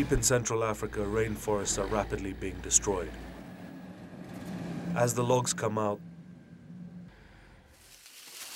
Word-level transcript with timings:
Deep 0.00 0.12
in 0.12 0.22
Central 0.22 0.64
Africa, 0.64 1.00
rainforests 1.00 1.78
are 1.78 1.86
rapidly 1.88 2.32
being 2.32 2.58
destroyed. 2.62 3.10
As 4.96 5.12
the 5.12 5.22
logs 5.22 5.52
come 5.52 5.76
out, 5.76 6.00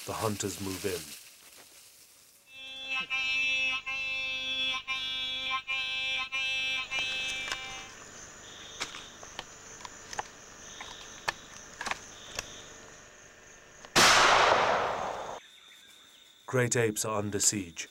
the 0.06 0.14
hunters 0.14 0.58
move 0.62 0.86
in. 0.86 0.98
Great 16.46 16.74
apes 16.74 17.04
are 17.04 17.18
under 17.18 17.38
siege. 17.38 17.90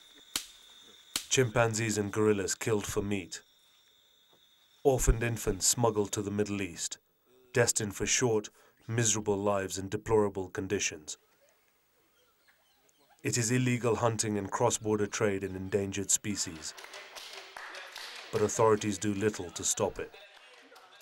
Chimpanzees 1.34 1.98
and 1.98 2.12
gorillas 2.12 2.54
killed 2.54 2.86
for 2.86 3.02
meat. 3.02 3.42
Orphaned 4.84 5.23
infants 5.23 5.66
smuggled 5.66 6.12
to 6.12 6.22
the 6.22 6.30
Middle 6.30 6.62
East, 6.62 7.00
destined 7.56 7.95
for 7.95 8.06
short, 8.06 8.50
miserable 8.88 9.36
lives 9.36 9.80
in 9.80 9.89
deplorable 9.89 10.50
conditions. 10.50 11.17
It 13.23 13.39
is 13.39 13.50
illegal 13.50 13.95
hunting 13.95 14.38
and 14.38 14.52
cross 14.52 14.78
border 14.78 15.08
trade 15.08 15.44
in 15.44 15.56
endangered 15.56 16.11
species. 16.11 16.76
But 18.31 18.44
authorities 18.44 19.00
do 19.00 19.16
little 19.16 19.50
to 19.50 19.64
stop 19.64 19.98
it. 19.98 20.14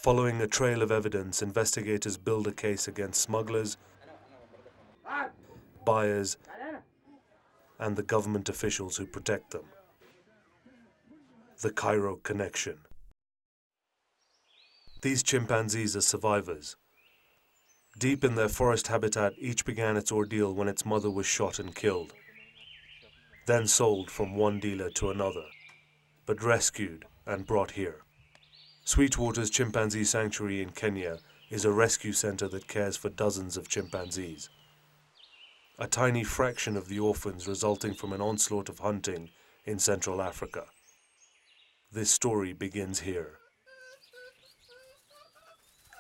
Following 0.01 0.39
a 0.39 0.47
trail 0.47 0.81
of 0.81 0.93
evidence, 0.93 1.41
investigators 1.41 2.15
build 2.15 2.47
a 2.47 2.53
case 2.53 2.87
against 2.87 3.19
smugglers, 3.19 3.75
buyers, 5.83 6.37
and 7.79 7.97
the 7.97 8.03
government 8.03 8.47
officials 8.47 8.95
who 8.95 9.05
protect 9.05 9.51
them. 9.51 9.65
The 11.61 11.71
Cairo 11.71 12.15
Connection. 12.15 12.79
These 15.03 15.21
chimpanzees 15.21 15.95
are 15.95 16.01
survivors. 16.01 16.75
Deep 17.99 18.23
in 18.23 18.33
their 18.33 18.49
forest 18.49 18.87
habitat, 18.87 19.33
each 19.37 19.63
began 19.63 19.95
its 19.95 20.11
ordeal 20.11 20.55
when 20.55 20.67
its 20.67 20.87
mother 20.87 21.11
was 21.11 21.27
shot 21.27 21.59
and 21.59 21.75
killed, 21.75 22.13
then 23.45 23.67
sold 23.67 24.09
from 24.09 24.35
one 24.35 24.59
dealer 24.59 24.89
to 24.89 25.11
another, 25.11 25.45
but 26.25 26.41
rescued 26.41 27.05
and 27.27 27.45
brought 27.45 27.71
here. 27.71 28.01
Sweetwater's 28.83 29.51
Chimpanzee 29.51 30.03
Sanctuary 30.03 30.63
in 30.63 30.71
Kenya 30.71 31.19
is 31.51 31.63
a 31.63 31.71
rescue 31.71 32.13
center 32.13 32.47
that 32.47 32.67
cares 32.67 32.97
for 32.97 33.09
dozens 33.09 33.55
of 33.55 33.69
chimpanzees 33.69 34.49
a 35.81 35.87
tiny 35.87 36.23
fraction 36.23 36.77
of 36.77 36.87
the 36.89 36.99
orphans 36.99 37.47
resulting 37.47 37.93
from 37.93 38.13
an 38.13 38.21
onslaught 38.21 38.69
of 38.69 38.79
hunting 38.79 39.29
in 39.65 39.79
Central 39.79 40.21
Africa. 40.21 40.65
This 41.93 42.09
story 42.09 42.53
begins 42.53 43.01
here. 43.01 43.33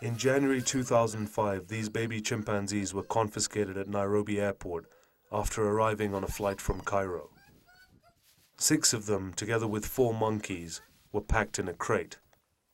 In 0.01 0.17
January 0.17 0.61
2005, 0.61 1.67
these 1.67 1.89
baby 1.89 2.21
chimpanzees 2.21 2.93
were 2.93 3.03
confiscated 3.03 3.77
at 3.77 3.89
Nairobi 3.89 4.39
airport 4.39 4.85
after 5.33 5.67
arriving 5.67 6.13
on 6.15 6.23
a 6.23 6.29
flight 6.29 6.61
from 6.61 6.79
Cairo. 6.79 7.29
Six 8.55 8.93
of 8.93 9.05
them, 9.05 9.33
together 9.33 9.67
with 9.67 9.85
four 9.85 10.13
monkeys, 10.13 10.79
were 11.11 11.19
packed 11.19 11.59
in 11.59 11.67
a 11.67 11.73
crate, 11.73 12.19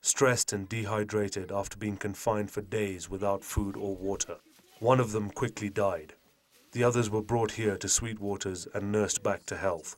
stressed 0.00 0.52
and 0.52 0.68
dehydrated 0.68 1.50
after 1.50 1.76
being 1.76 1.96
confined 1.96 2.52
for 2.52 2.62
days 2.62 3.10
without 3.10 3.42
food 3.42 3.76
or 3.76 3.96
water. 3.96 4.36
One 4.78 5.00
of 5.00 5.10
them 5.10 5.30
quickly 5.30 5.70
died. 5.70 6.14
The 6.70 6.84
others 6.84 7.10
were 7.10 7.22
brought 7.22 7.52
here 7.52 7.76
to 7.78 7.88
Sweetwaters 7.88 8.68
and 8.72 8.92
nursed 8.92 9.24
back 9.24 9.44
to 9.46 9.56
health. 9.56 9.96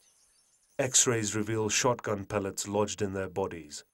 X-rays 0.80 1.36
reveal 1.36 1.68
shotgun 1.68 2.24
pellets 2.24 2.66
lodged 2.66 3.02
in 3.02 3.12
their 3.12 3.28
bodies. 3.28 3.84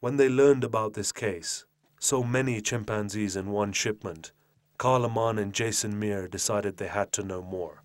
When 0.00 0.18
they 0.18 0.28
learned 0.28 0.62
about 0.62 0.92
this 0.92 1.10
case, 1.10 1.64
so 1.98 2.22
many 2.22 2.60
chimpanzees 2.60 3.34
in 3.34 3.50
one 3.50 3.72
shipment, 3.72 4.32
Carl 4.76 5.06
Ammann 5.06 5.38
and 5.40 5.54
Jason 5.54 5.98
Mier 5.98 6.28
decided 6.28 6.76
they 6.76 6.88
had 6.88 7.12
to 7.12 7.22
know 7.22 7.40
more. 7.40 7.82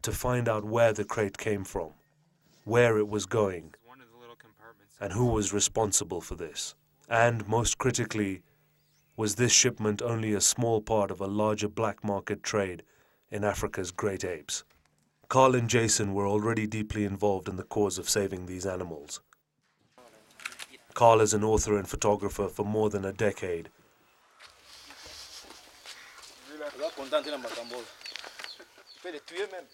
To 0.00 0.10
find 0.10 0.48
out 0.48 0.64
where 0.64 0.94
the 0.94 1.04
crate 1.04 1.36
came 1.36 1.64
from, 1.64 1.90
where 2.64 2.96
it 2.96 3.08
was 3.08 3.26
going, 3.26 3.74
and 4.98 5.12
who 5.12 5.26
was 5.26 5.52
responsible 5.52 6.22
for 6.22 6.36
this. 6.36 6.74
And, 7.10 7.46
most 7.46 7.76
critically, 7.76 8.42
was 9.18 9.34
this 9.34 9.52
shipment 9.52 10.00
only 10.00 10.32
a 10.32 10.40
small 10.40 10.80
part 10.80 11.10
of 11.10 11.20
a 11.20 11.26
larger 11.26 11.68
black 11.68 12.02
market 12.02 12.42
trade 12.42 12.84
in 13.30 13.44
Africa's 13.44 13.90
great 13.90 14.24
apes. 14.24 14.64
Carl 15.34 15.56
and 15.56 15.68
Jason 15.68 16.14
were 16.14 16.28
already 16.28 16.64
deeply 16.64 17.04
involved 17.04 17.48
in 17.48 17.56
the 17.56 17.64
cause 17.64 17.98
of 17.98 18.08
saving 18.08 18.46
these 18.46 18.64
animals. 18.64 19.18
Carl 20.94 21.20
is 21.20 21.34
an 21.34 21.42
author 21.42 21.76
and 21.76 21.88
photographer 21.88 22.46
for 22.46 22.64
more 22.64 22.88
than 22.88 23.04
a 23.04 23.12
decade. 23.12 23.68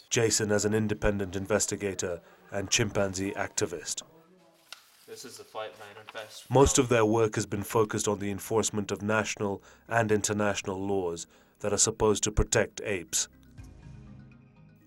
Jason 0.08 0.50
as 0.50 0.64
an 0.64 0.72
independent 0.72 1.36
investigator 1.36 2.22
and 2.50 2.70
chimpanzee 2.70 3.32
activist. 3.32 4.00
This 5.06 5.26
is 5.26 5.36
the 5.36 5.44
Fight 5.44 5.74
Manifest. 5.78 6.50
Most 6.50 6.78
of 6.78 6.88
their 6.88 7.04
work 7.04 7.34
has 7.34 7.44
been 7.44 7.64
focused 7.64 8.08
on 8.08 8.18
the 8.18 8.30
enforcement 8.30 8.90
of 8.90 9.02
national 9.02 9.62
and 9.90 10.10
international 10.10 10.80
laws 10.82 11.26
that 11.58 11.74
are 11.74 11.76
supposed 11.76 12.22
to 12.22 12.32
protect 12.32 12.80
apes. 12.82 13.28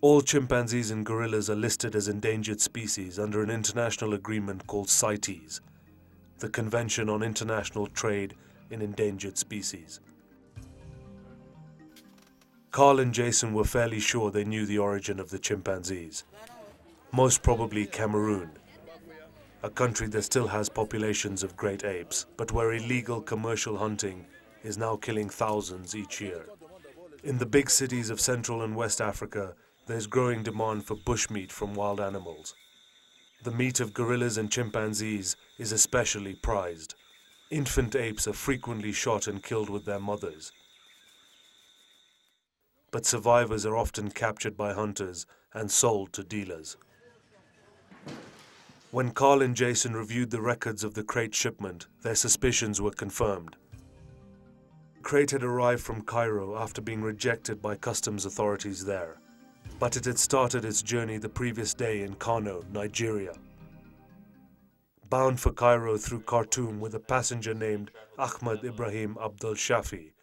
All 0.03 0.21
chimpanzees 0.21 0.91
and 0.91 1.05
gorillas 1.05 1.49
are 1.49 1.55
listed 1.55 1.95
as 1.95 2.09
endangered 2.09 2.59
species 2.59 3.17
under 3.17 3.41
an 3.41 3.49
international 3.49 4.15
agreement 4.15 4.67
called 4.67 4.89
CITES, 4.89 5.61
the 6.39 6.49
Convention 6.49 7.07
on 7.07 7.23
International 7.23 7.87
Trade 7.87 8.35
in 8.69 8.81
Endangered 8.81 9.37
Species. 9.37 10.01
Carl 12.71 12.99
and 12.99 13.13
Jason 13.13 13.53
were 13.53 13.63
fairly 13.63 14.01
sure 14.01 14.29
they 14.29 14.43
knew 14.43 14.65
the 14.65 14.77
origin 14.77 15.21
of 15.21 15.29
the 15.29 15.39
chimpanzees. 15.39 16.25
Most 17.13 17.41
probably 17.41 17.85
Cameroon, 17.85 18.51
a 19.63 19.69
country 19.69 20.07
that 20.07 20.23
still 20.23 20.47
has 20.47 20.67
populations 20.67 21.43
of 21.43 21.55
great 21.55 21.85
apes, 21.85 22.25
but 22.35 22.51
where 22.51 22.73
illegal 22.73 23.21
commercial 23.21 23.77
hunting 23.77 24.25
is 24.63 24.77
now 24.77 24.97
killing 24.97 25.29
thousands 25.29 25.95
each 25.95 26.19
year. 26.19 26.49
In 27.23 27.37
the 27.37 27.45
big 27.45 27.69
cities 27.69 28.09
of 28.09 28.19
Central 28.19 28.63
and 28.63 28.75
West 28.75 28.99
Africa, 28.99 29.55
there's 29.85 30.07
growing 30.07 30.43
demand 30.43 30.85
for 30.85 30.95
bushmeat 30.95 31.51
from 31.51 31.73
wild 31.73 31.99
animals. 31.99 32.55
The 33.43 33.51
meat 33.51 33.81
of 33.81 33.93
gorillas 33.93 34.37
and 34.37 34.49
chimpanzees 34.49 35.35
is 35.57 35.73
especially 35.73 36.35
prized. 36.35 36.95
Infant 37.51 37.93
apes 37.93 38.25
are 38.27 38.33
frequently 38.33 38.93
shot 38.93 39.27
and 39.27 39.43
killed 39.43 39.69
with 39.69 39.83
their 39.83 39.99
mothers. 39.99 40.53
But 42.91 43.05
survivors 43.05 43.65
are 43.65 43.75
often 43.75 44.11
captured 44.11 44.55
by 44.55 44.73
hunters 44.73 45.25
and 45.53 45.69
sold 45.69 46.13
to 46.13 46.23
dealers. 46.23 46.77
When 48.91 49.11
Carl 49.11 49.41
and 49.41 49.55
Jason 49.55 49.93
reviewed 49.95 50.29
the 50.31 50.41
records 50.41 50.83
of 50.83 50.93
the 50.93 51.03
crate 51.03 51.35
shipment, 51.35 51.87
their 52.03 52.15
suspicions 52.15 52.79
were 52.79 52.91
confirmed. 52.91 53.57
The 54.95 55.01
crate 55.01 55.31
had 55.31 55.43
arrived 55.43 55.81
from 55.81 56.03
Cairo 56.03 56.55
after 56.57 56.81
being 56.81 57.01
rejected 57.01 57.61
by 57.61 57.75
customs 57.75 58.25
authorities 58.25 58.85
there 58.85 59.17
but 59.79 59.97
it 59.97 60.05
had 60.05 60.17
started 60.17 60.65
its 60.65 60.81
journey 60.81 61.17
the 61.17 61.29
previous 61.29 61.73
day 61.73 62.01
in 62.01 62.13
Kano, 62.15 62.63
Nigeria. 62.71 63.33
Bound 65.09 65.39
for 65.39 65.51
Cairo 65.51 65.97
through 65.97 66.21
Khartoum 66.21 66.79
with 66.79 66.95
a 66.95 66.99
passenger 66.99 67.53
named 67.53 67.91
Ahmad 68.17 68.63
Ibrahim 68.63 69.17
Abdul 69.21 69.55
Shafi, 69.55 70.13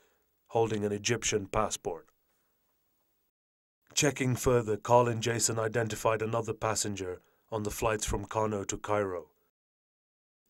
holding 0.48 0.84
an 0.84 0.92
Egyptian 0.92 1.46
passport. 1.46 2.06
Checking 3.94 4.34
further, 4.34 4.76
Carl 4.76 5.08
and 5.08 5.22
Jason 5.22 5.58
identified 5.58 6.22
another 6.22 6.52
passenger 6.52 7.20
on 7.52 7.62
the 7.64 7.70
flights 7.70 8.06
from 8.06 8.24
Kano 8.24 8.64
to 8.64 8.76
Cairo, 8.76 9.26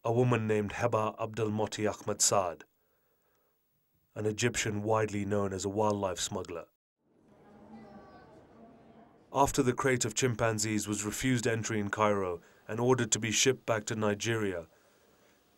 a 0.05 0.13
woman 0.13 0.47
named 0.47 0.73
Heba 0.73 1.19
Abdelmoti 1.19 1.91
Ahmed 1.91 2.21
Saad, 2.21 2.65
an 4.15 4.27
Egyptian 4.27 4.83
widely 4.83 5.25
known 5.25 5.53
as 5.53 5.65
a 5.65 5.71
wildlife 5.71 6.21
smuggler. 6.21 6.67
After 9.33 9.63
the 9.63 9.73
crate 9.73 10.05
of 10.05 10.15
chimpanzees 10.15 10.89
was 10.89 11.05
refused 11.05 11.47
entry 11.47 11.79
in 11.79 11.89
Cairo 11.89 12.41
and 12.67 12.81
ordered 12.81 13.13
to 13.13 13.21
be 13.21 13.31
shipped 13.31 13.65
back 13.65 13.85
to 13.87 13.95
Nigeria, 13.95 14.67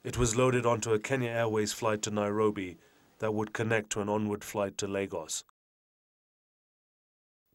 it 0.05 0.19
was 0.19 0.37
loaded 0.37 0.67
onto 0.67 0.93
a 0.93 0.99
Kenya 0.99 1.31
Airways 1.31 1.73
flight 1.73 2.03
to 2.03 2.11
Nairobi 2.11 2.77
that 3.21 3.33
would 3.33 3.55
connect 3.55 3.89
to 3.91 4.03
an 4.03 4.11
onward 4.11 4.45
flight 4.45 4.77
to 4.77 4.87
Lagos. 4.87 5.45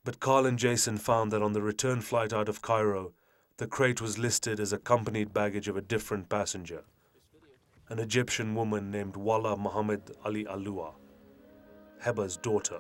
But 0.04 0.20
Carl 0.20 0.48
and 0.48 0.58
Jason 0.58 0.98
found 0.98 1.32
that 1.32 1.44
on 1.44 1.54
the 1.54 1.62
return 1.62 2.02
flight 2.02 2.34
out 2.34 2.50
of 2.50 2.64
Cairo, 2.64 3.14
the 3.58 3.68
crate 3.68 4.02
was 4.02 4.18
listed 4.18 4.60
as 4.60 4.74
accompanied 4.74 5.34
baggage 5.34 5.68
of 5.68 5.78
a 5.78 5.82
different 5.82 6.30
passenger, 6.30 6.84
an 7.90 8.00
Egyptian 8.00 8.56
woman 8.56 8.90
named 8.90 9.16
Wala 9.16 9.56
Muhammad 9.56 10.16
Ali 10.26 10.46
Alua, 10.46 10.94
Heba's 12.04 12.38
daughter. 12.38 12.80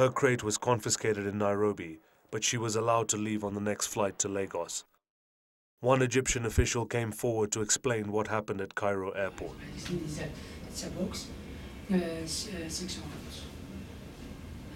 Her 0.00 0.08
crate 0.08 0.42
was 0.42 0.56
confiscated 0.56 1.26
in 1.26 1.36
Nairobi, 1.36 1.98
but 2.30 2.42
she 2.42 2.56
was 2.56 2.74
allowed 2.74 3.06
to 3.10 3.18
leave 3.18 3.44
on 3.44 3.52
the 3.52 3.60
next 3.60 3.88
flight 3.88 4.18
to 4.20 4.30
Lagos. 4.30 4.84
One 5.80 6.00
Egyptian 6.00 6.46
official 6.46 6.86
came 6.86 7.12
forward 7.12 7.52
to 7.52 7.60
explain 7.60 8.10
what 8.10 8.28
happened 8.28 8.62
at 8.62 8.74
Cairo 8.74 9.10
airport. 9.10 9.58
It's 9.76 10.84
a, 10.84 10.90
box, 10.92 11.26
uh, 11.92 11.96
six 12.26 12.80
ounces. 12.80 13.42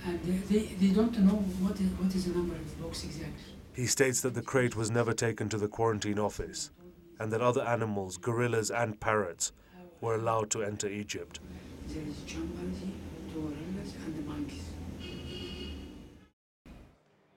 And 0.05 0.21
they, 0.47 0.59
they 0.79 0.93
don't 0.93 1.19
know 1.21 1.37
what 1.63 1.81
is, 1.81 1.89
what 1.93 2.15
is 2.15 2.27
the 2.27 2.35
number 2.35 2.57
of 2.57 2.77
the 2.77 2.83
box 2.83 3.05
exactly. 3.05 3.55
He 3.73 3.87
states 3.87 4.21
that 4.21 4.35
the 4.35 4.43
crate 4.43 4.77
was 4.77 4.91
never 4.91 5.15
taken 5.15 5.49
to 5.49 5.57
the 5.57 5.69
quarantine 5.69 6.19
office 6.19 6.71
and 7.19 7.33
that 7.33 7.41
other 7.41 7.63
animals, 7.63 8.19
gorillas 8.19 8.71
and 8.71 9.01
parrots, 9.01 9.53
were 10.03 10.17
allowed 10.17 10.51
to 10.51 10.63
enter 10.63 10.87
Egypt. 10.87 11.41
There 11.89 12.03
is 12.03 12.15
chimpanzee, 12.27 12.93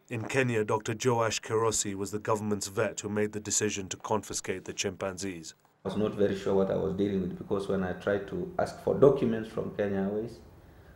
In 0.10 0.24
Kenya, 0.24 0.64
Dr. 0.64 0.94
Joash 0.94 1.42
Kerosi 1.42 1.94
was 1.94 2.12
the 2.12 2.20
government's 2.20 2.68
vet 2.68 3.02
who 3.02 3.10
made 3.10 3.34
the 3.34 3.42
decision 3.42 3.90
to 3.90 3.98
confiscate 3.98 4.64
the 4.64 4.72
chimpanzees. 4.72 5.54
I 5.84 5.90
was 5.90 5.98
not 5.98 6.14
very 6.14 6.40
sure 6.40 6.56
what 6.56 6.72
I 6.72 6.78
was 6.78 6.94
dealing 6.94 7.24
with 7.24 7.38
because 7.38 7.68
when 7.68 7.84
I 7.84 7.92
tried 7.92 8.26
to 8.30 8.50
ask 8.58 8.82
for 8.86 8.96
documents 8.96 9.50
from 9.50 9.76
Kenya 9.76 9.98
Airways, 10.04 10.40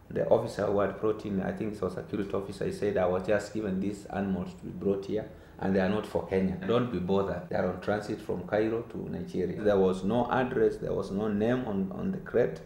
the 0.09 0.25
officer 0.29 0.65
who 0.65 0.79
had 0.79 0.97
brought 1.01 1.25
in, 1.25 1.41
I 1.41 1.51
think 1.51 1.73
it 1.73 1.81
was 1.81 1.97
a 1.97 2.03
security 2.03 2.31
officer, 2.31 2.65
he 2.65 2.71
said 2.71 2.95
I 2.95 3.05
was 3.05 3.27
just 3.27 3.53
given 3.53 3.81
these 3.81 4.05
animals 4.05 4.53
to 4.53 4.63
be 4.63 4.71
brought 4.71 5.05
here 5.07 5.29
and 5.59 5.75
they 5.75 5.81
are 5.81 5.89
not 5.89 6.07
for 6.07 6.25
Kenya. 6.27 6.57
Don't 6.65 6.89
be 6.89 6.99
bothered. 6.99 7.49
They 7.49 7.57
are 7.57 7.67
on 7.67 7.81
transit 7.81 8.21
from 8.21 8.47
Cairo 8.47 8.83
to 8.83 9.09
Nigeria. 9.09 9.61
There 9.61 9.77
was 9.77 10.05
no 10.05 10.25
address, 10.31 10.77
there 10.77 10.93
was 10.93 11.11
no 11.11 11.27
name 11.27 11.65
on, 11.65 11.91
on 11.91 12.13
the 12.13 12.19
crate, 12.19 12.61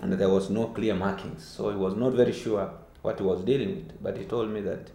and 0.00 0.12
there 0.12 0.30
was 0.30 0.50
no 0.50 0.66
clear 0.66 0.96
markings. 0.96 1.44
So 1.44 1.70
he 1.70 1.76
was 1.76 1.94
not 1.94 2.14
very 2.14 2.32
sure 2.32 2.72
what 3.02 3.20
he 3.20 3.24
was 3.24 3.42
dealing 3.42 3.76
with. 3.76 4.02
But 4.02 4.16
he 4.16 4.24
told 4.24 4.50
me 4.50 4.60
that 4.62 4.90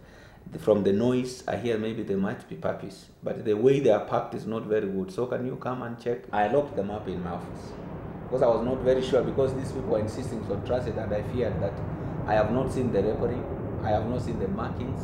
from 0.60 0.84
the 0.84 0.92
noise, 0.92 1.44
I 1.48 1.56
hear 1.56 1.78
maybe 1.78 2.02
they 2.02 2.14
might 2.14 2.48
be 2.48 2.56
puppies. 2.56 3.06
But 3.22 3.44
the 3.44 3.54
way 3.54 3.80
they 3.80 3.90
are 3.90 4.04
packed 4.04 4.34
is 4.34 4.46
not 4.46 4.64
very 4.64 4.86
good. 4.86 5.12
So 5.12 5.26
can 5.26 5.46
you 5.46 5.56
come 5.56 5.82
and 5.82 5.98
check? 6.00 6.24
I 6.32 6.48
locked 6.48 6.76
them 6.76 6.90
up 6.90 7.08
in 7.08 7.22
my 7.22 7.30
office 7.30 7.72
because 8.24 8.42
I 8.42 8.46
was 8.46 8.64
not 8.64 8.78
very 8.78 9.02
sure 9.02 9.22
because 9.22 9.54
these 9.54 9.72
people 9.72 9.90
were 9.90 10.00
insisting 10.00 10.42
on 10.50 10.64
transit 10.64 10.96
and 10.96 11.12
I 11.12 11.22
feared 11.34 11.60
that 11.60 11.74
I 12.26 12.32
have 12.32 12.50
not 12.50 12.72
seen 12.72 12.90
the 12.90 13.02
record, 13.02 13.36
I 13.82 13.90
have 13.90 14.06
not 14.06 14.22
seen 14.22 14.38
the 14.38 14.48
markings, 14.48 15.02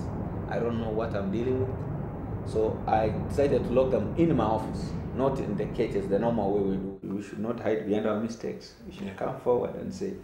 I 0.49 0.59
don't 0.59 0.81
know 0.81 0.89
what 0.89 1.15
I'm 1.15 1.31
dealing 1.31 1.61
with. 1.61 2.51
So 2.51 2.83
I 2.87 3.11
decided 3.29 3.65
to 3.65 3.71
lock 3.71 3.91
them 3.91 4.15
in 4.17 4.35
my 4.35 4.45
office, 4.45 4.93
not 5.15 5.39
in 5.41 5.57
the 5.59 5.67
cages, 5.67 6.09
the 6.09 6.19
normal 6.19 6.55
way 6.55 6.61
we 6.71 6.77
do. 6.77 7.17
We 7.17 7.23
should 7.23 7.41
not 7.41 7.61
hide 7.61 7.87
behind 7.87 8.07
our 8.07 8.19
mistakes. 8.19 8.75
We 8.87 8.95
should 8.95 9.15
come 9.17 9.39
forward 9.41 9.75
and 9.75 9.93
say, 9.93 10.15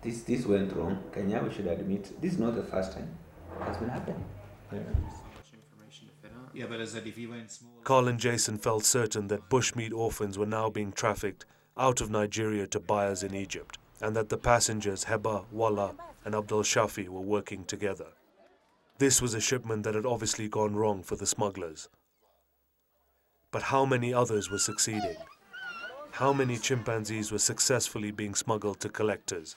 this, 0.00 0.22
this 0.22 0.46
went 0.46 0.72
wrong. 0.74 1.02
Kenya, 1.12 1.42
we 1.42 1.52
should 1.52 1.66
admit, 1.66 2.18
this 2.22 2.32
is 2.32 2.38
not 2.38 2.54
the 2.54 2.62
first 2.62 2.92
time. 2.92 3.10
It 3.60 3.64
has 3.64 3.76
been 3.76 3.90
happening. 3.90 4.24
Yeah, 6.54 6.66
but 6.68 6.80
as 6.80 6.94
if. 6.94 7.04
Carl 7.82 8.08
and 8.08 8.18
Jason 8.18 8.58
felt 8.58 8.84
certain 8.84 9.26
that 9.28 9.48
bushmeat 9.48 9.92
orphans 9.92 10.38
were 10.38 10.46
now 10.46 10.70
being 10.70 10.92
trafficked 10.92 11.44
out 11.76 12.00
of 12.00 12.10
Nigeria 12.10 12.66
to 12.68 12.78
buyers 12.78 13.24
in 13.24 13.34
Egypt, 13.34 13.78
and 14.00 14.14
that 14.14 14.28
the 14.28 14.38
passengers 14.38 15.04
Heba, 15.04 15.44
Wala, 15.50 15.94
and 16.24 16.34
Abdul 16.34 16.62
Shafi 16.62 17.08
were 17.08 17.20
working 17.20 17.64
together. 17.64 18.06
This 18.98 19.20
was 19.20 19.34
a 19.34 19.40
shipment 19.40 19.82
that 19.82 19.96
had 19.96 20.06
obviously 20.06 20.48
gone 20.48 20.76
wrong 20.76 21.02
for 21.02 21.16
the 21.16 21.26
smugglers. 21.26 21.88
But 23.50 23.62
how 23.62 23.84
many 23.84 24.14
others 24.14 24.50
were 24.50 24.58
succeeding? 24.58 25.16
How 26.12 26.32
many 26.32 26.56
chimpanzees 26.56 27.32
were 27.32 27.38
successfully 27.38 28.12
being 28.12 28.36
smuggled 28.36 28.78
to 28.80 28.88
collectors? 28.88 29.56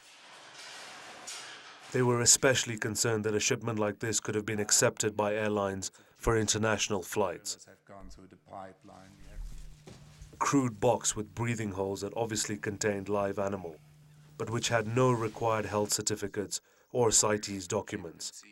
They 1.98 2.04
were 2.04 2.22
especially 2.22 2.78
concerned 2.78 3.24
that 3.24 3.34
a 3.34 3.40
shipment 3.40 3.80
like 3.80 3.98
this 3.98 4.20
could 4.20 4.36
have 4.36 4.46
been 4.46 4.60
accepted 4.60 5.18
by 5.18 5.34
airlines 5.34 5.90
for 6.20 6.38
international 6.38 7.02
flights. 7.02 7.66
Crude 10.38 10.80
box 10.80 11.16
with 11.16 11.34
breathing 11.34 11.72
holes 11.72 12.02
that 12.02 12.14
obviously 12.16 12.56
contained 12.56 13.10
live 13.10 13.40
animal, 13.40 13.78
but 14.38 14.52
which 14.52 14.70
had 14.70 14.86
no 14.86 15.12
required 15.12 15.66
health 15.66 15.92
certificates 15.92 16.62
or 16.92 17.10
CITES 17.10 17.68
documents, 17.68 18.44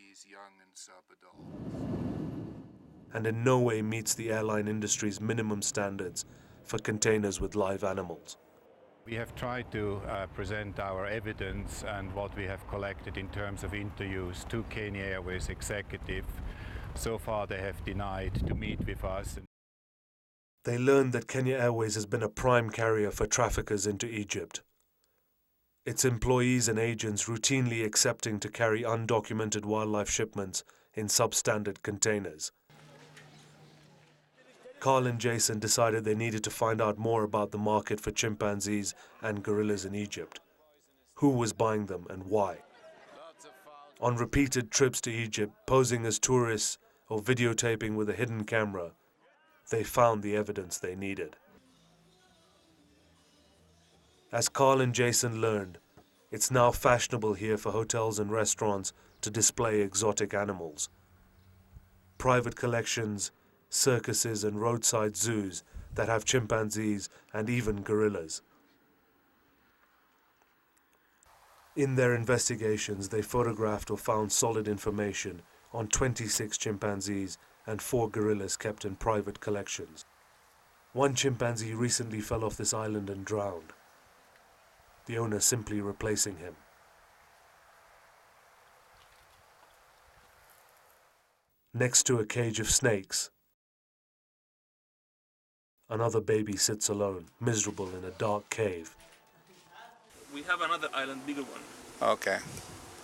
and 3.14 3.28
in 3.28 3.44
no 3.44 3.60
way 3.60 3.80
meets 3.80 4.12
the 4.12 4.32
airline 4.32 4.66
industry's 4.66 5.20
minimum 5.20 5.62
standards 5.62 6.24
for 6.64 6.78
containers 6.78 7.40
with 7.40 7.54
live 7.54 7.84
animals. 7.84 8.38
We 9.06 9.14
have 9.14 9.36
tried 9.36 9.70
to 9.70 10.00
uh, 10.08 10.26
present 10.34 10.80
our 10.80 11.06
evidence 11.06 11.84
and 11.86 12.12
what 12.12 12.36
we 12.36 12.42
have 12.46 12.66
collected 12.68 13.16
in 13.16 13.28
terms 13.28 13.62
of 13.62 13.72
interviews 13.72 14.44
to 14.48 14.64
Kenya 14.64 15.04
Airways 15.04 15.48
executive. 15.48 16.24
So 16.96 17.16
far, 17.16 17.46
they 17.46 17.60
have 17.60 17.84
denied 17.84 18.34
to 18.48 18.54
meet 18.56 18.84
with 18.84 19.04
us. 19.04 19.38
They 20.64 20.76
learned 20.76 21.12
that 21.12 21.28
Kenya 21.28 21.56
Airways 21.56 21.94
has 21.94 22.04
been 22.04 22.24
a 22.24 22.28
prime 22.28 22.70
carrier 22.70 23.12
for 23.12 23.26
traffickers 23.26 23.86
into 23.86 24.08
Egypt. 24.08 24.62
Its 25.84 26.04
employees 26.04 26.66
and 26.66 26.76
agents 26.76 27.26
routinely 27.26 27.86
accepting 27.86 28.40
to 28.40 28.48
carry 28.48 28.82
undocumented 28.82 29.64
wildlife 29.64 30.10
shipments 30.10 30.64
in 30.94 31.06
substandard 31.06 31.80
containers. 31.84 32.50
Carl 34.80 35.06
and 35.06 35.18
Jason 35.18 35.58
decided 35.58 36.04
they 36.04 36.14
needed 36.14 36.44
to 36.44 36.50
find 36.50 36.80
out 36.80 36.98
more 36.98 37.22
about 37.22 37.50
the 37.50 37.58
market 37.58 38.00
for 38.00 38.10
chimpanzees 38.10 38.94
and 39.22 39.42
gorillas 39.42 39.84
in 39.84 39.94
Egypt. 39.94 40.40
Who 41.14 41.30
was 41.30 41.52
buying 41.52 41.86
them 41.86 42.06
and 42.10 42.24
why? 42.24 42.58
On 44.00 44.16
repeated 44.16 44.70
trips 44.70 45.00
to 45.02 45.10
Egypt, 45.10 45.54
posing 45.66 46.04
as 46.04 46.18
tourists 46.18 46.78
or 47.08 47.22
videotaping 47.22 47.94
with 47.96 48.10
a 48.10 48.12
hidden 48.12 48.44
camera, 48.44 48.92
they 49.70 49.82
found 49.82 50.22
the 50.22 50.36
evidence 50.36 50.78
they 50.78 50.94
needed. 50.94 51.36
As 54.30 54.48
Carl 54.50 54.80
and 54.82 54.94
Jason 54.94 55.40
learned, 55.40 55.78
it's 56.30 56.50
now 56.50 56.70
fashionable 56.70 57.34
here 57.34 57.56
for 57.56 57.72
hotels 57.72 58.18
and 58.18 58.30
restaurants 58.30 58.92
to 59.22 59.30
display 59.30 59.80
exotic 59.80 60.34
animals. 60.34 60.90
Private 62.18 62.56
collections, 62.56 63.30
circuses, 63.68 64.44
and 64.44 64.60
roadside 64.60 65.16
zoos 65.16 65.62
that 65.94 66.08
have 66.08 66.24
chimpanzees 66.24 67.08
and 67.32 67.48
even 67.50 67.82
gorillas. 67.82 68.42
In 71.74 71.96
their 71.96 72.14
investigations, 72.14 73.10
they 73.10 73.22
photographed 73.22 73.90
or 73.90 73.98
found 73.98 74.32
solid 74.32 74.66
information 74.66 75.42
on 75.74 75.88
26 75.88 76.56
chimpanzees 76.56 77.36
and 77.66 77.82
four 77.82 78.08
gorillas 78.08 78.56
kept 78.56 78.84
in 78.84 78.96
private 78.96 79.40
collections. 79.40 80.06
One 80.92 81.14
chimpanzee 81.14 81.74
recently 81.74 82.20
fell 82.20 82.44
off 82.44 82.56
this 82.56 82.72
island 82.72 83.10
and 83.10 83.24
drowned, 83.24 83.74
the 85.04 85.18
owner 85.18 85.40
simply 85.40 85.82
replacing 85.82 86.36
him. 86.36 86.56
Next 91.74 92.04
to 92.04 92.18
a 92.18 92.24
cage 92.24 92.58
of 92.58 92.70
snakes, 92.70 93.30
another 95.90 96.20
baby 96.20 96.56
sits 96.56 96.88
alone, 96.88 97.26
miserable 97.40 97.88
in 97.96 98.04
a 98.04 98.10
dark 98.10 98.48
cave. 98.50 98.94
We 100.34 100.42
have 100.42 100.60
another 100.60 100.88
island, 100.94 101.24
bigger 101.26 101.42
one. 101.42 101.60
Okay. 102.02 102.38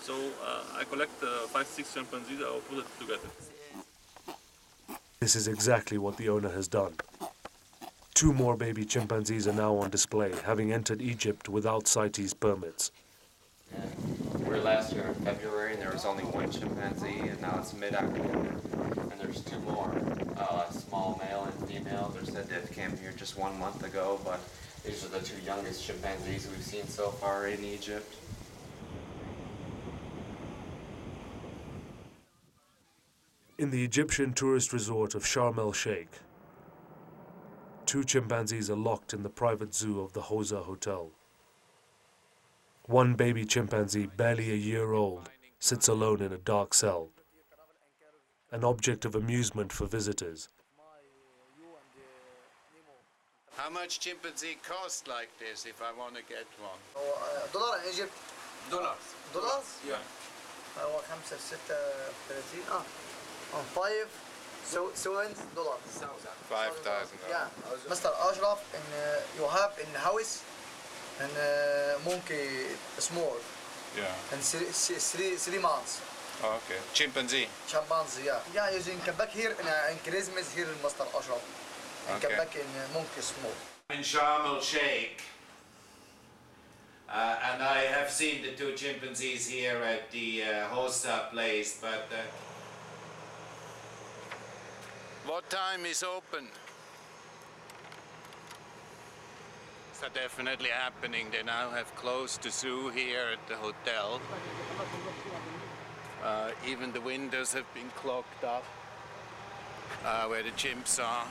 So 0.03 0.15
uh, 0.15 0.79
I 0.79 0.85
collect 0.85 1.23
uh, 1.23 1.47
five, 1.47 1.67
six 1.67 1.95
chimpanzees. 1.95 2.41
I'll 2.43 2.61
put 2.61 2.79
it 2.79 2.87
together. 2.99 3.29
This 5.21 5.37
is 5.37 5.47
exactly 5.49 5.99
what 5.99 6.17
the 6.17 6.29
owner 6.29 6.51
has 6.51 6.67
done. 6.67 6.95
Two 8.15 8.33
more 8.33 8.57
baby 8.57 8.85
chimpanzees 8.85 9.47
are 9.47 9.53
now 9.53 9.77
on 9.77 9.89
display, 9.91 10.33
having 10.45 10.73
entered 10.73 11.01
Egypt 11.01 11.49
without 11.49 11.87
CITES 11.87 12.35
permits. 12.35 12.91
We 14.39 14.45
were 14.45 14.59
last 14.59 14.93
year 14.93 15.07
in 15.07 15.15
February, 15.25 15.73
and 15.75 15.83
there 15.83 15.93
was 15.93 16.05
only 16.05 16.25
one 16.25 16.51
chimpanzee, 16.51 17.21
and 17.21 17.41
now 17.41 17.59
it's 17.59 17.73
mid-October, 17.73 18.39
and 18.39 19.02
there's 19.33 19.45
two 19.45 19.59
more, 19.61 19.91
uh, 20.37 20.71
small 20.71 21.21
male 21.23 21.45
and 21.45 21.69
female. 21.69 22.13
They're 22.15 22.25
said 22.25 22.49
they 22.49 22.75
came 22.75 22.97
here 22.99 23.13
just 23.17 23.39
one 23.39 23.59
month 23.59 23.85
ago, 23.85 24.21
but 24.25 24.41
these 24.85 25.05
are 25.05 25.09
the 25.09 25.21
two 25.21 25.41
youngest 25.45 25.85
chimpanzees 25.85 26.49
we've 26.51 26.63
seen 26.63 26.87
so 26.87 27.11
far 27.11 27.47
in 27.47 27.65
Egypt. 27.65 28.15
In 33.59 33.71
the 33.71 33.85
Egyptian 33.85 34.33
tourist 34.33 34.73
resort 34.73 35.15
of 35.15 35.25
Sharm 35.25 35.57
el 35.57 35.73
Sheikh, 35.73 36.21
two 37.87 38.05
chimpanzees 38.05 38.69
are 38.69 38.77
locked 38.77 39.15
in 39.15 39.23
the 39.23 39.29
private 39.31 39.75
zoo 39.75 40.01
of 40.01 40.13
the 40.13 40.23
Hosa 40.23 40.65
Hotel. 40.65 41.11
One 42.87 43.15
baby 43.15 43.45
chimpanzee, 43.45 44.07
barely 44.07 44.51
a 44.51 44.57
year 44.57 44.93
old, 44.93 45.31
sits 45.61 45.87
alone 45.87 46.21
in 46.21 46.33
a 46.33 46.39
dark 46.39 46.75
cell, 46.75 47.11
an 48.52 48.64
object 48.64 49.06
of 49.06 49.16
amusement 49.16 49.72
for 49.74 49.86
visitors. 49.88 50.50
How 53.56 53.70
much 53.70 54.00
chimpanzee 54.00 54.58
cost 54.68 55.08
like 55.08 55.30
this 55.40 55.66
if 55.66 55.82
I 55.82 55.92
want 56.00 56.16
to 56.16 56.22
get 56.24 56.46
one? 56.62 56.80
هو 56.98 57.14
دولار 57.54 57.82
ايجيبت 57.84 58.12
Dollars. 58.72 59.06
دولار 59.34 59.64
Yeah. 59.88 60.80
هو 60.80 61.00
5 61.00 61.40
6 61.40 61.58
30 62.30 62.70
اه 62.72 62.84
اه 63.54 63.64
5 63.76 64.08
So, 64.74 64.92
Swiss 65.04 65.38
dollars. 65.56 65.86
Five 66.50 66.76
thousand. 66.88 67.20
Yeah, 67.30 67.48
Mr. 67.92 68.10
Ashraf, 68.28 68.60
in, 68.78 68.86
uh, 68.94 69.38
you 69.38 69.46
have 69.60 69.72
in 69.84 69.90
house 70.08 70.34
and 71.24 71.32
uh, 71.38 71.46
monkey 72.10 72.48
small 73.00 73.38
Yeah. 73.96 74.32
and 74.34 74.40
three, 74.52 74.68
three, 75.12 75.34
three 75.46 75.62
months. 75.70 75.94
Oh, 76.45 76.59
okay. 76.67 76.81
Chimpanzee. 76.93 77.47
Chimpanzee, 77.69 78.25
yeah. 78.27 78.39
Yeah, 78.55 78.71
you 78.77 78.81
can 79.05 79.15
back 79.15 79.31
here 79.31 79.51
in, 79.61 79.67
uh, 79.67 79.93
in 79.93 79.99
Christmas 79.99 80.53
here 80.55 80.67
in 80.67 80.75
Mr. 80.83 81.07
Ashraf. 81.17 81.43
And 82.09 82.17
Okay. 82.17 82.35
come 82.35 82.45
back 82.45 82.55
in 82.57 82.63
uh, 82.63 82.95
monkey 82.95 83.21
small. 83.21 83.53
in 83.91 84.01
Sharm 84.03 84.47
el 84.47 84.61
Sheikh. 84.61 85.23
Uh, 87.09 87.37
and 87.53 87.63
I 87.63 87.81
have 87.97 88.11
seen 88.11 88.43
the 88.43 88.53
two 88.53 88.73
chimpanzees 88.75 89.47
here 89.47 89.77
at 89.83 90.11
the 90.11 90.43
uh, 90.43 90.69
Hosta 90.75 91.31
place, 91.31 91.79
but 91.81 92.09
uh, 92.11 92.23
What 95.27 95.49
time 95.51 95.85
is 95.87 96.03
open? 96.03 96.49
it's 99.93 100.15
definitely 100.15 100.71
happening. 100.71 101.27
They 101.31 101.45
now 101.45 101.71
have 101.71 101.95
closed 101.95 102.43
the 102.43 102.51
zoo 102.51 102.89
here 102.89 103.27
at 103.35 103.47
the 103.47 103.55
hotel. 103.57 104.21
Uh, 106.23 106.51
even 106.69 106.93
the 106.93 107.01
windows 107.01 107.53
have 107.53 107.67
been 107.75 107.89
clogged 107.97 108.45
up 108.45 108.65
uh, 110.05 110.27
where 110.27 110.43
the 110.43 110.51
chimps 110.51 111.03
are. 111.03 111.27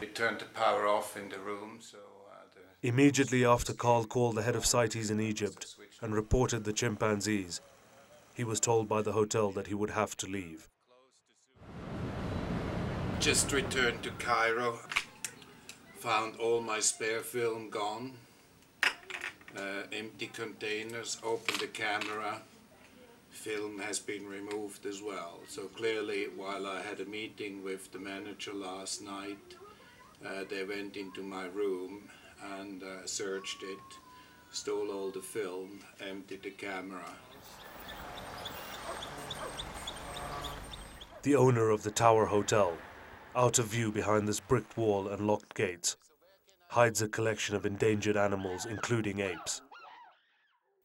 They 0.00 0.06
turned 0.06 0.40
the 0.40 0.44
power 0.46 0.86
off 0.86 1.16
in 1.16 1.28
the 1.28 1.38
room, 1.38 1.78
so 1.80 1.98
uh, 1.98 2.36
the 2.54 2.88
Immediately 2.88 3.44
after 3.44 3.72
Carl 3.72 4.04
called 4.04 4.36
the 4.36 4.42
head 4.42 4.56
of 4.56 4.66
CITES 4.66 5.10
in 5.10 5.20
Egypt 5.20 5.74
and 6.00 6.14
reported 6.14 6.64
the 6.64 6.72
chimpanzees, 6.72 7.60
he 8.34 8.44
was 8.44 8.60
told 8.60 8.88
by 8.88 9.02
the 9.02 9.12
hotel 9.12 9.50
that 9.52 9.68
he 9.68 9.74
would 9.74 9.90
have 9.90 10.16
to 10.18 10.26
leave. 10.26 10.68
Just 13.20 13.52
returned 13.52 14.02
to 14.02 14.10
Cairo. 14.18 14.80
Found 15.98 16.36
all 16.36 16.60
my 16.60 16.80
spare 16.80 17.20
film 17.20 17.70
gone. 17.70 18.12
Uh, 19.56 19.86
empty 19.92 20.26
containers. 20.26 21.18
Opened 21.22 21.60
the 21.60 21.68
camera. 21.68 22.42
Film 23.30 23.78
has 23.80 23.98
been 23.98 24.26
removed 24.26 24.86
as 24.86 25.00
well. 25.02 25.40
So 25.48 25.62
clearly, 25.66 26.26
while 26.36 26.66
I 26.66 26.80
had 26.82 27.00
a 27.00 27.04
meeting 27.04 27.62
with 27.62 27.92
the 27.92 27.98
manager 27.98 28.52
last 28.52 29.02
night, 29.02 29.54
uh, 30.24 30.44
they 30.48 30.64
went 30.64 30.96
into 30.96 31.22
my 31.22 31.46
room 31.46 32.08
and 32.58 32.82
uh, 32.82 33.06
searched 33.06 33.62
it, 33.62 33.78
stole 34.50 34.90
all 34.90 35.10
the 35.10 35.20
film, 35.20 35.80
emptied 36.00 36.42
the 36.42 36.50
camera. 36.50 37.04
The 41.22 41.36
owner 41.36 41.70
of 41.70 41.82
the 41.82 41.90
Tower 41.90 42.26
Hotel, 42.26 42.76
out 43.34 43.58
of 43.58 43.66
view 43.66 43.90
behind 43.90 44.28
this 44.28 44.40
bricked 44.40 44.76
wall 44.76 45.08
and 45.08 45.26
locked 45.26 45.54
gates, 45.54 45.96
hides 46.74 47.00
a 47.00 47.06
collection 47.06 47.54
of 47.54 47.64
endangered 47.64 48.16
animals, 48.16 48.66
including 48.66 49.20
apes. 49.20 49.62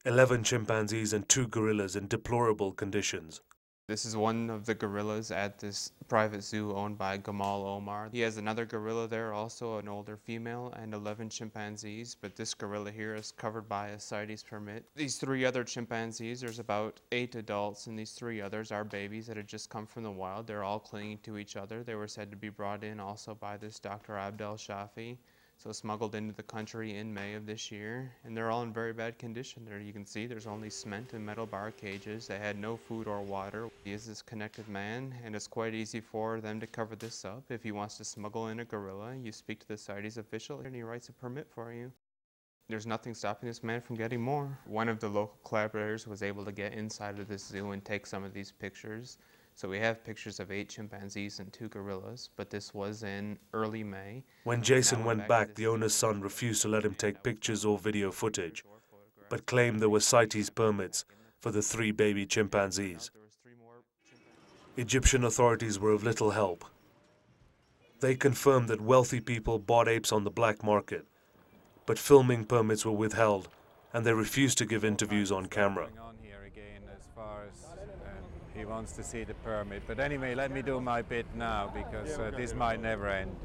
Eleven 0.05 0.43
chimpanzees 0.43 1.13
and 1.13 1.27
two 1.27 1.48
gorillas 1.48 1.96
in 1.96 2.08
deplorable 2.08 2.72
conditions. 2.72 3.41
This 3.88 4.05
is 4.05 4.15
one 4.15 4.51
of 4.51 4.67
the 4.67 4.75
gorillas 4.75 5.31
at 5.31 5.58
this 5.58 5.91
private 6.08 6.43
zoo 6.43 6.75
owned 6.75 7.00
by 7.00 7.17
Gamal 7.17 7.65
Omar. 7.65 8.10
He 8.12 8.19
has 8.19 8.38
another 8.38 8.67
gorilla 8.67 9.08
there, 9.08 9.34
also 9.34 9.79
an 9.79 9.88
older 9.88 10.15
female, 10.15 10.72
and 10.77 10.93
11 10.93 11.27
chimpanzees, 11.31 12.13
but 12.13 12.36
this 12.36 12.53
gorilla 12.53 12.91
here 12.91 13.15
is 13.15 13.31
covered 13.31 13.67
by 13.67 13.88
a 13.88 14.00
CITES 14.00 14.43
permit. 14.43 14.86
These 14.96 15.17
three 15.17 15.43
other 15.43 15.63
chimpanzees, 15.63 16.39
there's 16.39 16.60
about 16.60 17.00
eight 17.12 17.34
adults, 17.34 17.88
and 17.88 17.98
these 17.98 18.12
three 18.12 18.41
others 18.41 18.72
are 18.72 18.84
babies 18.84 19.25
that 19.25 19.38
had 19.38 19.48
just 19.48 19.72
come 19.72 19.88
from 19.88 20.03
the 20.03 20.12
wild. 20.12 20.46
They're 20.46 20.63
all 20.63 20.79
clinging 20.79 21.17
to 21.24 21.39
each 21.39 21.55
other. 21.55 21.84
They 21.84 21.96
were 21.96 22.08
said 22.08 22.29
to 22.29 22.38
be 22.38 22.50
brought 22.50 22.84
in 22.84 23.00
also 23.00 23.34
by 23.34 23.58
this 23.58 23.79
Dr. 23.79 24.17
Abdel 24.17 24.55
Shafi. 24.55 25.17
So 25.62 25.74
smuggled 25.74 26.16
into 26.16 26.34
the 26.34 26.42
country 26.42 26.96
in 26.96 27.13
May 27.13 27.34
of 27.34 27.46
this 27.46 27.70
year, 27.70 28.10
and 28.24 28.36
they're 28.36 28.50
all 28.50 28.63
in 28.63 28.72
very 28.72 28.94
bad 28.94 29.20
condition. 29.20 29.66
There 29.66 29.78
you 29.78 29.92
can 29.92 30.06
see 30.06 30.25
there's 30.25 30.48
only 30.48 30.70
cement 30.70 31.12
and 31.12 31.25
metal 31.25 31.46
bar 31.46 31.72
cages. 31.72 32.28
They 32.28 32.39
had 32.39 32.58
no 32.58 32.78
food 32.78 33.08
or 33.08 33.22
water. 33.22 33.68
He 33.84 33.92
is 33.92 34.06
this 34.06 34.22
connected 34.22 34.70
man, 34.70 35.13
and 35.22 35.36
it's 35.36 35.48
quite 35.48 35.74
easy 35.74 36.00
for 36.00 36.39
them 36.39 36.62
to 36.62 36.68
cover 36.68 36.96
this 36.96 37.25
up. 37.25 37.44
If 37.50 37.62
he 37.62 37.74
wants 37.74 37.98
to 37.98 38.06
smuggle 38.06 38.48
in 38.48 38.62
a 38.62 38.66
gorilla, 38.66 39.13
you 39.22 39.34
speak 39.34 39.60
to 39.60 39.68
the 39.68 39.78
CITES 39.78 40.16
official, 40.18 40.62
and 40.62 40.74
he 40.74 40.82
writes 40.82 41.10
a 41.10 41.12
permit 41.12 41.50
for 41.54 41.74
you. 41.74 41.92
There's 42.70 42.88
nothing 42.88 43.13
stopping 43.13 43.50
this 43.50 43.62
man 43.62 43.82
from 43.82 43.98
getting 43.98 44.22
more. 44.22 44.58
One 44.66 44.88
of 44.88 45.01
the 45.01 45.10
local 45.10 45.39
collaborators 45.44 46.08
was 46.08 46.24
able 46.24 46.46
to 46.46 46.54
get 46.54 46.72
inside 46.72 47.20
of 47.20 47.28
this 47.28 47.46
zoo 47.46 47.72
and 47.72 47.84
take 47.84 48.06
some 48.08 48.24
of 48.24 48.34
these 48.34 48.54
pictures. 48.54 49.18
So 49.60 49.68
we 49.68 49.80
have 49.80 50.06
pictures 50.06 50.39
of 50.39 50.54
eight 50.54 50.70
chimpanzees 50.70 51.39
and 51.39 51.51
two 51.51 51.68
gorillas, 51.68 52.30
but 52.38 52.50
this 52.50 52.74
was 52.74 53.04
in 53.04 53.38
early 53.51 53.84
May. 53.84 54.24
When 54.46 54.63
Jason 54.63 55.04
went 55.04 55.28
back, 55.28 55.54
the 55.54 55.68
owner's 55.68 55.94
son 55.94 56.22
refused 56.22 56.62
to 56.62 56.70
let 56.70 56.86
him 56.86 56.94
take 56.94 57.24
pictures 57.24 57.66
or 57.66 57.78
video 57.78 58.10
footage, 58.10 58.63
but 59.28 59.46
claimed 59.48 59.82
there 59.82 59.89
were 59.89 60.00
CITES 60.00 60.50
permits 60.50 61.04
for 61.42 61.51
the 61.51 61.62
three 61.62 61.92
baby 61.92 62.25
chimpanzees. 62.25 63.12
Egyptian 64.78 65.25
authorities 65.25 65.78
were 65.78 65.92
of 65.92 66.06
little 66.06 66.32
help. 66.32 66.63
They 68.00 68.16
confirmed 68.16 68.70
that 68.70 68.80
wealthy 68.80 69.20
people 69.20 69.60
bought 69.60 69.89
apes 69.89 70.13
on 70.13 70.24
the 70.24 70.32
black 70.32 70.63
market, 70.63 71.06
but 71.86 72.00
filming 72.00 72.46
permits 72.46 72.86
were 72.86 72.94
withheld, 72.94 73.50
and 73.92 74.06
they 74.06 74.13
refused 74.13 74.58
to 74.60 74.66
give 74.66 74.86
interviews 74.86 75.34
on 75.34 75.48
camera. 75.48 75.88
Going 75.88 76.00
on 76.00 76.16
here 76.24 76.44
again 76.48 76.84
as 76.98 77.10
far 77.13 77.44
as 77.44 77.66
um, 77.75 78.24
he 78.60 78.66
wants 78.66 78.92
to 78.92 79.04
see 79.04 79.24
the 79.24 79.34
permit. 79.36 79.82
But 79.88 80.00
anyway, 80.00 80.36
let 80.36 80.51
me 80.51 80.62
do 80.62 80.82
my 80.82 81.01
bit 81.01 81.25
now 81.36 81.72
because 81.74 82.20
uh, 82.20 82.32
this 82.36 82.54
might 82.54 82.82
never 82.82 83.08
end. 83.08 83.36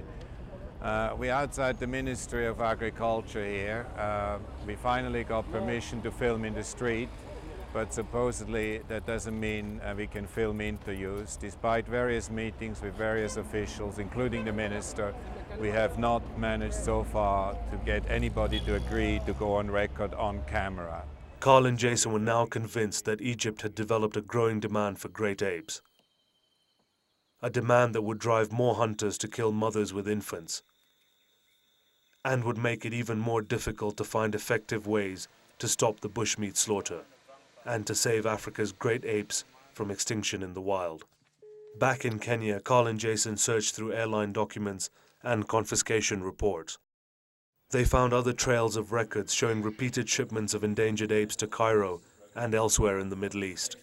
Uh, 0.83 1.15
we're 1.17 1.33
outside 1.33 1.79
the 1.79 1.87
Ministry 1.87 2.47
of 2.47 2.61
Agriculture 2.61 3.47
here. 3.47 3.87
Uh, 3.97 4.39
we 4.67 4.75
finally 4.75 5.23
got 5.23 5.51
permission 5.53 6.03
to 6.03 6.11
film 6.11 6.45
in 6.45 6.53
the 6.53 6.65
street, 6.65 7.09
but 7.73 7.95
supposedly 7.95 8.79
that 8.89 9.07
doesn't 9.07 9.39
mean 9.39 9.81
uh, 9.81 9.95
we 9.97 10.09
can 10.09 10.27
film 10.27 10.61
interviews. 10.61 11.37
Despite 11.37 11.87
various 11.87 12.29
meetings 12.29 12.83
with 12.83 12.95
various 12.95 13.37
officials, 13.37 13.99
including 14.01 14.45
the 14.45 14.53
minister, 14.53 15.15
we 15.61 15.69
have 15.69 15.97
not 15.97 16.23
managed 16.39 16.75
so 16.75 17.05
far 17.05 17.55
to 17.71 17.77
get 17.87 18.03
anybody 18.11 18.59
to 18.61 18.75
agree 18.75 19.21
to 19.27 19.33
go 19.35 19.55
on 19.55 19.71
record 19.71 20.13
on 20.15 20.43
camera. 20.49 21.05
Carl 21.45 21.67
and 21.67 21.77
Jason 21.77 22.11
were 22.11 22.19
now 22.19 22.47
convinced 22.47 23.05
that 23.05 23.21
Egypt 23.21 23.61
had 23.61 23.75
developed 23.75 24.17
a 24.17 24.23
growing 24.23 24.61
demand 24.61 24.99
for 24.99 25.09
great 25.11 25.43
apes. 25.43 25.83
A 27.43 27.51
demand 27.51 27.95
that 27.95 28.01
would 28.01 28.19
drive 28.19 28.51
more 28.51 28.77
hunters 28.77 29.19
to 29.19 29.29
kill 29.29 29.53
mothers 29.53 29.93
with 29.93 30.09
infants, 30.09 30.63
and 32.25 32.45
would 32.45 32.57
make 32.57 32.87
it 32.87 32.95
even 32.95 33.19
more 33.19 33.43
difficult 33.43 33.99
to 33.99 34.05
find 34.05 34.35
effective 34.35 34.87
ways 34.87 35.29
to 35.59 35.69
stop 35.69 36.01
the 36.01 36.09
bushmeat 36.09 36.57
slaughter 36.57 37.03
and 37.67 37.87
to 37.87 37.95
save 37.95 38.25
Africa's 38.25 38.73
great 38.73 39.05
apes 39.05 39.45
from 39.75 39.91
extinction 39.91 40.43
in 40.43 40.55
the 40.55 40.63
wild. 40.63 41.05
Back 41.79 42.07
in 42.07 42.21
Kenya, 42.21 42.59
Carl 42.59 42.87
and 42.87 42.99
Jason 42.99 43.37
searched 43.37 43.75
through 43.75 43.93
airline 43.93 44.33
documents 44.33 44.89
and 45.23 45.47
confiscation 45.47 46.23
reports. 46.23 46.79
They 47.71 47.85
found 47.85 48.13
other 48.13 48.33
trails 48.33 48.77
of 48.77 48.93
records 48.93 49.35
showing 49.35 49.63
repeated 49.63 50.09
shipments 50.09 50.55
of 50.55 50.63
endangered 50.65 51.11
apes 51.11 51.37
to 51.37 51.47
Cairo 51.47 52.01
and 52.35 52.55
elsewhere 52.55 52.99
in 52.99 53.09
the 53.09 53.17
Middle 53.17 53.45
East. 53.45 53.77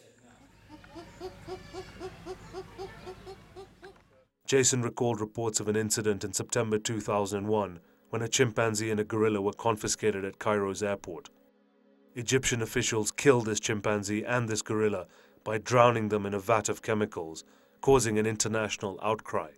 Jason 4.46 4.82
recalled 4.82 5.22
reports 5.22 5.60
of 5.60 5.70
an 5.70 5.78
incident 5.78 6.24
in 6.24 6.34
September 6.34 6.78
2001 6.78 7.80
when 8.10 8.22
a 8.22 8.28
chimpanzee 8.28 8.92
and 8.92 9.00
a 9.00 9.06
gorilla 9.06 9.40
were 9.42 9.54
confiscated 9.54 10.26
at 10.26 10.40
Cairo's 10.40 10.84
airport. 10.84 11.30
Egyptian 12.16 12.62
officials 12.62 13.12
killed 13.12 13.46
this 13.46 13.62
chimpanzee 13.62 14.26
and 14.26 14.50
this 14.50 14.62
gorilla 14.62 15.08
by 15.46 15.58
drowning 15.58 16.10
them 16.10 16.26
in 16.26 16.34
a 16.34 16.40
vat 16.40 16.68
of 16.68 16.82
chemicals, 16.82 17.46
causing 17.80 18.20
an 18.20 18.26
international 18.26 19.00
outcry. 19.02 19.52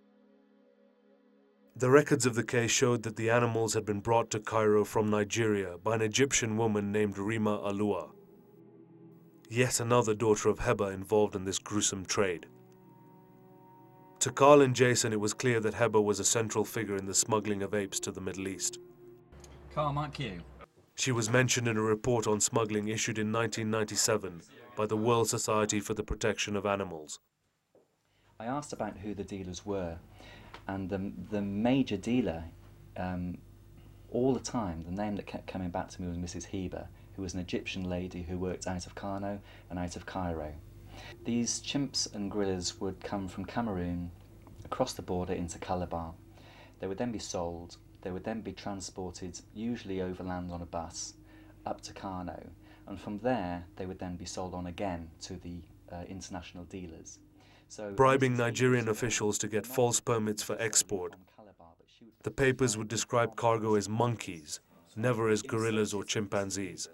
The 1.76 1.90
records 1.90 2.24
of 2.24 2.36
the 2.36 2.44
case 2.44 2.70
showed 2.70 3.02
that 3.02 3.16
the 3.16 3.30
animals 3.30 3.74
had 3.74 3.84
been 3.84 3.98
brought 3.98 4.30
to 4.30 4.38
Cairo 4.38 4.84
from 4.84 5.10
Nigeria 5.10 5.76
by 5.82 5.96
an 5.96 6.02
Egyptian 6.02 6.56
woman 6.56 6.92
named 6.92 7.18
Rima 7.18 7.58
Alua, 7.58 8.10
yet 9.48 9.80
another 9.80 10.14
daughter 10.14 10.48
of 10.48 10.60
Heba 10.60 10.94
involved 10.94 11.34
in 11.34 11.44
this 11.44 11.58
gruesome 11.58 12.06
trade. 12.06 12.46
To 14.20 14.30
Carl 14.30 14.62
and 14.62 14.74
Jason, 14.74 15.12
it 15.12 15.18
was 15.18 15.34
clear 15.34 15.58
that 15.60 15.74
Heba 15.74 16.02
was 16.02 16.20
a 16.20 16.24
central 16.24 16.64
figure 16.64 16.94
in 16.96 17.06
the 17.06 17.14
smuggling 17.14 17.60
of 17.62 17.74
apes 17.74 17.98
to 18.00 18.12
the 18.12 18.20
Middle 18.20 18.46
East. 18.46 18.78
Carl 19.74 19.92
Mark 19.92 20.20
you. 20.20 20.42
She 20.94 21.10
was 21.10 21.28
mentioned 21.28 21.66
in 21.66 21.76
a 21.76 21.82
report 21.82 22.28
on 22.28 22.40
smuggling 22.40 22.86
issued 22.86 23.18
in 23.18 23.32
1997 23.32 24.42
by 24.76 24.86
the 24.86 24.96
World 24.96 25.28
Society 25.28 25.80
for 25.80 25.94
the 25.94 26.04
Protection 26.04 26.54
of 26.54 26.66
Animals. 26.66 27.18
I 28.38 28.46
asked 28.46 28.72
about 28.72 28.98
who 28.98 29.12
the 29.12 29.24
dealers 29.24 29.66
were, 29.66 29.98
and 30.66 30.88
the, 30.88 31.12
the 31.30 31.42
major 31.42 31.96
dealer, 31.96 32.44
um, 32.96 33.38
all 34.10 34.32
the 34.32 34.40
time, 34.40 34.84
the 34.84 34.92
name 34.92 35.16
that 35.16 35.26
kept 35.26 35.46
coming 35.46 35.70
back 35.70 35.88
to 35.90 36.02
me 36.02 36.08
was 36.08 36.16
Mrs. 36.16 36.48
Heba, 36.50 36.86
who 37.16 37.22
was 37.22 37.34
an 37.34 37.40
Egyptian 37.40 37.84
lady 37.84 38.22
who 38.22 38.38
worked 38.38 38.66
out 38.66 38.86
of 38.86 38.94
Kano 38.94 39.40
and 39.68 39.78
out 39.78 39.96
of 39.96 40.06
Cairo. 40.06 40.54
These 41.24 41.60
chimps 41.60 42.12
and 42.14 42.30
gorillas 42.30 42.80
would 42.80 43.02
come 43.02 43.28
from 43.28 43.44
Cameroon 43.44 44.10
across 44.64 44.92
the 44.92 45.02
border 45.02 45.32
into 45.32 45.58
Calabar. 45.58 46.14
They 46.80 46.86
would 46.86 46.98
then 46.98 47.12
be 47.12 47.18
sold, 47.18 47.76
they 48.02 48.10
would 48.10 48.24
then 48.24 48.40
be 48.40 48.52
transported, 48.52 49.40
usually 49.54 50.00
overland 50.00 50.50
on 50.50 50.62
a 50.62 50.66
bus, 50.66 51.14
up 51.66 51.80
to 51.82 51.92
Kano, 51.92 52.50
and 52.86 53.00
from 53.00 53.18
there 53.18 53.64
they 53.76 53.86
would 53.86 53.98
then 53.98 54.16
be 54.16 54.24
sold 54.24 54.54
on 54.54 54.66
again 54.66 55.10
to 55.22 55.34
the 55.34 55.62
uh, 55.90 56.02
international 56.08 56.64
dealers. 56.64 57.18
Bribing 57.96 58.36
Nigerian 58.36 58.88
officials 58.88 59.38
to 59.38 59.48
get 59.48 59.66
false 59.66 60.00
permits 60.00 60.42
for 60.42 60.56
export. 60.60 61.14
The 62.22 62.30
papers 62.30 62.76
would 62.76 62.88
describe 62.88 63.36
cargo 63.36 63.74
as 63.74 63.88
monkeys, 63.88 64.60
never 64.96 65.28
as 65.28 65.42
gorillas 65.42 65.92
or 65.92 66.04
chimpanzees. 66.04 66.88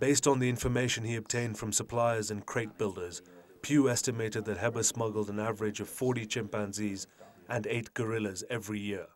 Based 0.00 0.26
on 0.26 0.38
the 0.38 0.48
information 0.48 1.04
he 1.04 1.16
obtained 1.16 1.58
from 1.58 1.72
suppliers 1.72 2.30
and 2.30 2.46
crate 2.46 2.78
builders, 2.78 3.22
Pew 3.62 3.88
estimated 3.90 4.44
that 4.44 4.58
Heba 4.58 4.84
smuggled 4.84 5.28
an 5.28 5.40
average 5.40 5.80
of 5.80 5.88
40 5.88 6.26
chimpanzees 6.26 7.06
and 7.48 7.66
8 7.66 7.92
gorillas 7.94 8.44
every 8.48 8.78
year. 8.78 9.06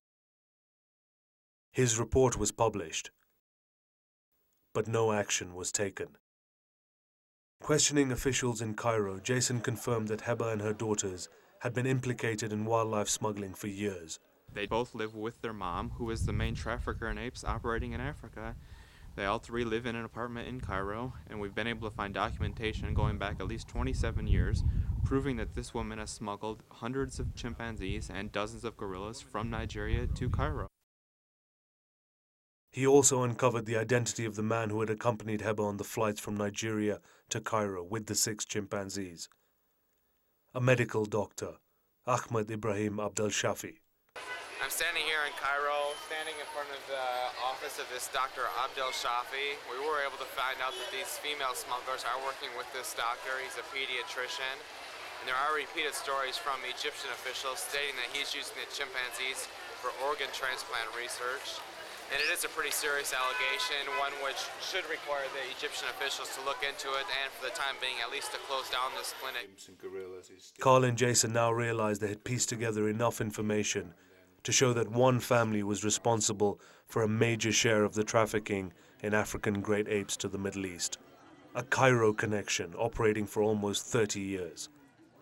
His 1.71 1.99
report 1.99 2.37
was 2.37 2.51
published, 2.53 3.11
but 4.75 4.89
no 4.89 5.13
action 5.13 5.55
was 5.55 5.71
taken. 5.71 6.17
Questioning 7.63 8.11
officials 8.11 8.61
in 8.61 8.75
Cairo, 8.75 9.21
Jason 9.21 9.61
confirmed 9.61 10.09
that 10.09 10.23
Heba 10.23 10.53
and 10.53 10.61
her 10.61 10.73
daughters 10.73 11.29
had 11.61 11.73
been 11.73 11.87
implicated 11.87 12.53
in 12.53 12.65
wildlife 12.65 13.09
smuggling 13.09 13.55
for 13.55 13.69
years. 13.69 14.19
They 14.53 14.67
both 14.67 14.97
live 14.97 15.15
with 15.15 15.41
their 15.43 15.53
mom, 15.53 15.91
who 15.91 16.11
is 16.11 16.27
the 16.27 16.33
main 16.33 16.57
trafficker 16.57 17.09
in 17.09 17.19
apes 17.19 17.45
operating 17.45 17.93
in 17.93 18.01
Africa. 18.01 18.57
They 19.15 19.27
all 19.27 19.39
three 19.39 19.65
live 19.65 19.87
in 19.87 19.95
an 19.95 20.05
apartment 20.05 20.49
in 20.49 20.61
Cairo, 20.61 21.13
and 21.31 21.41
we've 21.41 21.55
been 21.55 21.69
able 21.69 21.89
to 21.89 21.95
find 21.95 22.13
documentation 22.13 22.95
going 22.95 23.17
back 23.17 23.37
at 23.39 23.47
least 23.47 23.69
27 23.69 24.27
years 24.27 24.65
proving 25.05 25.37
that 25.37 25.55
this 25.55 25.73
woman 25.73 25.99
has 25.99 26.11
smuggled 26.11 26.65
hundreds 26.69 27.21
of 27.21 27.33
chimpanzees 27.37 28.11
and 28.13 28.33
dozens 28.33 28.65
of 28.65 28.77
gorillas 28.77 29.21
from 29.21 29.51
Nigeria 29.51 30.09
to 30.09 30.29
Cairo. 30.29 30.67
He 32.73 32.87
also 32.87 33.21
uncovered 33.21 33.67
the 33.67 33.77
identity 33.77 34.25
of 34.25 34.35
the 34.35 34.43
man 34.43 34.71
who 34.71 34.81
had 34.81 34.89
accompanied 34.89 35.45
Heba 35.45 35.61
on 35.61 35.77
the 35.77 35.85
flights 35.85 36.25
from 36.25 36.41
Nigeria 36.41 37.05
to 37.29 37.39
Cairo 37.39 37.85
with 37.85 38.07
the 38.09 38.15
six 38.15 38.47
chimpanzees. 38.49 39.29
A 40.57 40.61
medical 40.61 41.05
doctor, 41.05 41.61
Ahmed 42.09 42.51
Ibrahim 42.51 42.97
Abdel 42.97 43.29
Shafi. 43.29 43.85
I'm 44.65 44.73
standing 44.73 45.05
here 45.05 45.21
in 45.29 45.37
Cairo, 45.37 45.93
standing 46.09 46.33
in 46.41 46.49
front 46.57 46.73
of 46.73 46.81
the 46.89 47.09
office 47.45 47.77
of 47.77 47.85
this 47.93 48.09
Dr. 48.09 48.49
Abdel 48.65 48.89
Shafi. 48.97 49.61
We 49.69 49.77
were 49.85 50.01
able 50.01 50.17
to 50.17 50.31
find 50.33 50.57
out 50.65 50.73
that 50.73 50.89
these 50.97 51.21
female 51.21 51.53
smugglers 51.53 52.09
are 52.09 52.25
working 52.25 52.57
with 52.57 52.73
this 52.73 52.97
doctor. 52.97 53.37
He's 53.45 53.61
a 53.61 53.69
pediatrician. 53.69 54.57
And 55.21 55.29
there 55.29 55.37
are 55.37 55.53
repeated 55.53 55.93
stories 55.93 56.41
from 56.41 56.57
Egyptian 56.65 57.13
officials 57.13 57.61
stating 57.61 58.01
that 58.01 58.09
he's 58.17 58.33
using 58.33 58.57
the 58.57 58.69
chimpanzees 58.73 59.45
for 59.77 59.93
organ 60.09 60.33
transplant 60.33 60.89
research. 60.97 61.61
And 62.13 62.21
it 62.21 62.31
is 62.31 62.45
a 62.45 62.49
pretty 62.49 62.71
serious 62.71 63.15
allegation, 63.15 63.89
one 63.99 64.13
which 64.23 64.37
should 64.61 64.85
require 64.91 65.25
the 65.33 65.51
Egyptian 65.57 65.89
officials 65.89 66.29
to 66.37 66.45
look 66.45 66.59
into 66.63 66.89
it 66.91 67.07
and 67.23 67.33
for 67.33 67.47
the 67.47 67.55
time 67.57 67.75
being 67.81 67.95
at 68.05 68.13
least 68.13 68.33
to 68.33 68.39
close 68.47 68.69
down 68.69 68.91
this 68.99 69.15
clinic. 69.19 69.49
Carl 70.61 70.85
and 70.85 70.99
Jason 70.99 71.33
now 71.33 71.51
realized 71.51 72.03
they 72.03 72.09
had 72.09 72.23
pieced 72.23 72.51
together 72.51 72.87
enough 72.87 73.23
information 73.23 73.95
to 74.43 74.53
show 74.53 74.75
that 74.75 74.91
one 74.91 75.21
family 75.21 75.63
was 75.63 75.85
responsible 75.85 76.61
for 76.87 77.03
a 77.03 77.09
major 77.09 77.51
share 77.51 77.83
of 77.83 77.95
the 77.95 78.05
trafficking 78.05 78.75
in 79.03 79.15
African 79.15 79.63
great 79.63 79.89
apes 79.89 80.15
to 80.19 80.29
the 80.29 80.37
Middle 80.37 80.67
East. 80.67 80.99
A 81.55 81.63
Cairo 81.63 82.13
connection 82.13 82.75
operating 82.77 83.27
for 83.27 83.43
almost 83.43 83.87
30 83.87 84.21
years. 84.21 84.69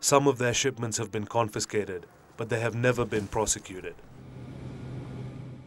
Some 0.00 0.26
of 0.26 0.38
their 0.38 0.55
shipments 0.55 0.98
have 0.98 1.12
been 1.12 1.26
confiscated, 1.26 2.07
but 2.37 2.48
they 2.48 2.59
have 2.59 2.74
never 2.74 3.05
been 3.05 3.29
prosecuted. 3.29 3.94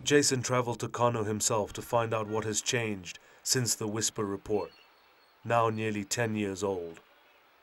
Jason 0.03 0.41
traveled 0.41 0.81
to 0.81 0.89
Kano 0.89 1.23
himself 1.23 1.71
to 1.73 1.81
find 1.81 2.13
out 2.13 2.27
what 2.27 2.43
has 2.43 2.61
changed 2.61 3.19
since 3.41 3.73
the 3.73 3.87
WSPA 3.87 4.29
report, 4.29 4.71
now 5.45 5.69
nearly 5.69 6.03
10 6.03 6.35
years 6.35 6.61
old. 6.61 6.99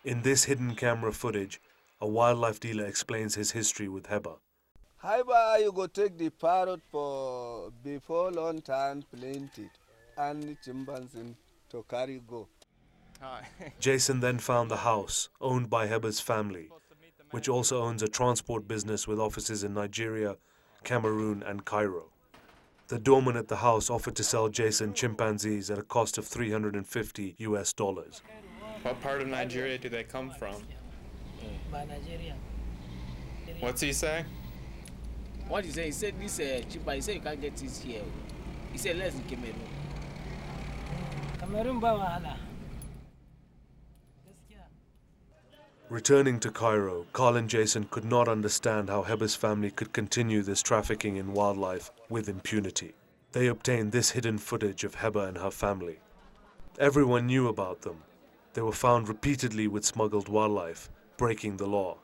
In 0.05 0.23
this 0.23 0.45
hidden 0.45 0.75
camera 0.75 1.13
footage, 1.13 1.61
a 2.01 2.07
wildlife 2.07 2.59
dealer 2.59 2.87
explains 2.87 3.35
his 3.35 3.51
history 3.51 3.89
with 3.89 4.05
Heba. 4.09 4.39
Heba, 5.05 5.61
you 5.61 5.71
go 5.71 5.87
take 5.87 6.17
the 6.17 6.31
parrot 6.31 6.81
for 6.91 7.71
before 7.85 8.31
long 8.31 8.63
time 8.63 9.03
planted 9.15 9.71
and 10.17 10.57
chimpanzee 10.65 11.37
to 11.69 11.85
carry 11.91 12.23
go. 12.27 12.49
Jason 13.81 14.21
then 14.21 14.39
found 14.39 14.71
the 14.71 14.79
house, 14.79 15.29
owned 15.43 15.69
by 15.69 15.87
Heba's 15.87 16.21
family, 16.21 16.71
which 17.33 17.51
also 17.51 17.83
owns 17.83 18.03
a 18.03 18.09
transport 18.09 18.67
business 18.67 19.07
with 19.07 19.19
offices 19.19 19.63
in 19.63 19.75
Nigeria, 19.75 20.37
Cameroon, 20.85 21.43
and 21.43 21.67
Cairo. 21.67 22.07
The 22.91 22.99
doorman 22.99 23.37
at 23.37 23.47
the 23.47 23.55
house 23.55 23.89
offered 23.89 24.17
to 24.17 24.25
sell 24.25 24.49
Jason 24.49 24.95
chimpanzees 24.95 25.71
at 25.71 25.79
a 25.79 25.83
cost 25.85 26.19
of 26.19 26.27
350 26.27 27.37
US 27.39 27.73
dollars. 27.73 28.21
What 28.83 29.01
part 29.01 29.23
of 29.23 29.29
Nigeria 29.29 29.79
do 29.79 29.89
they 29.89 30.03
come 30.03 30.33
from? 30.33 30.57
By 31.71 31.85
Nigeria. 31.85 32.35
What's 33.61 33.81
he 33.81 33.93
say? 33.93 34.25
What 35.47 35.65
he 35.65 35.71
said, 35.71 35.85
he 35.85 35.93
said 35.93 36.15
this 36.21 36.41
uh, 36.41 36.63
chimpanzee, 36.69 36.97
he 36.97 37.01
said 37.01 37.15
you 37.15 37.21
can't 37.21 37.41
get 37.41 37.57
this 37.57 37.79
here. 37.81 38.03
He 38.73 38.79
said 38.79 38.97
let's 38.97 39.15
in 39.15 39.23
Cameroon. 39.23 39.55
Cameroon 41.39 41.79
ba 41.79 41.87
wahala. 41.95 42.35
Returning 45.91 46.39
to 46.39 46.53
Cairo, 46.53 47.05
Carl 47.13 47.35
and 47.35 47.51
Jason 47.51 47.83
could 47.91 48.05
not 48.05 48.29
understand 48.29 48.89
how 48.89 49.03
Heba's 49.03 49.35
family 49.35 49.73
could 49.73 49.93
continue 49.93 50.41
this 50.41 50.63
trafficking 50.63 51.17
in 51.17 51.33
wildlife 51.33 51.91
with 52.09 52.29
impunity. 52.29 52.95
They 53.33 53.49
obtained 53.49 53.91
this 53.91 54.11
hidden 54.11 54.39
footage 54.39 54.85
of 54.85 54.95
Heba 54.95 55.27
and 55.27 55.39
her 55.39 55.51
family. 55.51 55.99
Everyone 56.79 57.27
knew 57.27 57.49
about 57.49 57.83
them. 57.83 58.05
They 58.55 58.63
were 58.63 58.71
found 58.71 59.09
repeatedly 59.09 59.67
with 59.67 59.85
smuggled 59.85 60.29
wildlife, 60.29 60.89
breaking 61.17 61.57
the 61.57 61.67
law. 61.67 61.99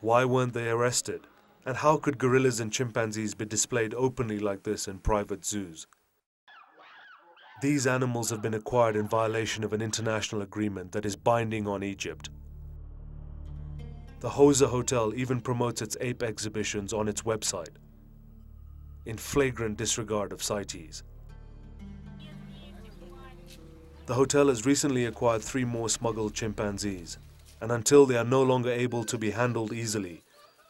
Why 0.00 0.24
weren't 0.24 0.54
they 0.54 0.68
arrested? 0.68 1.26
And 1.66 1.78
how 1.78 1.96
could 1.96 2.18
gorillas 2.18 2.60
and 2.60 2.72
chimpanzees 2.72 3.34
be 3.34 3.46
displayed 3.46 3.94
openly 3.94 4.38
like 4.38 4.62
this 4.62 4.86
in 4.86 5.00
private 5.00 5.44
zoos? 5.44 5.88
These 7.62 7.88
animals 7.88 8.30
have 8.30 8.42
been 8.42 8.54
acquired 8.54 8.94
in 8.94 9.08
violation 9.08 9.64
of 9.64 9.72
an 9.72 9.82
international 9.82 10.42
agreement 10.42 10.92
that 10.92 11.04
is 11.04 11.16
binding 11.16 11.66
on 11.66 11.82
Egypt. 11.82 12.30
The 14.24 14.30
Hosa 14.30 14.66
Hotel 14.66 15.12
even 15.14 15.42
promotes 15.42 15.82
its 15.82 15.98
ape 16.00 16.22
exhibitions 16.22 16.94
on 16.94 17.08
its 17.08 17.20
website, 17.24 17.76
in 19.04 19.18
flagrant 19.18 19.76
disregard 19.76 20.32
of 20.32 20.42
CITES. 20.42 21.02
The 24.06 24.14
hotel 24.14 24.48
has 24.48 24.64
recently 24.64 25.04
acquired 25.04 25.42
three 25.42 25.66
more 25.66 25.90
smuggled 25.90 26.32
chimpanzees, 26.32 27.18
and 27.60 27.70
until 27.70 28.06
they 28.06 28.16
are 28.16 28.24
no 28.24 28.42
longer 28.42 28.70
able 28.70 29.04
to 29.04 29.18
be 29.18 29.30
handled 29.30 29.74
easily, 29.74 30.24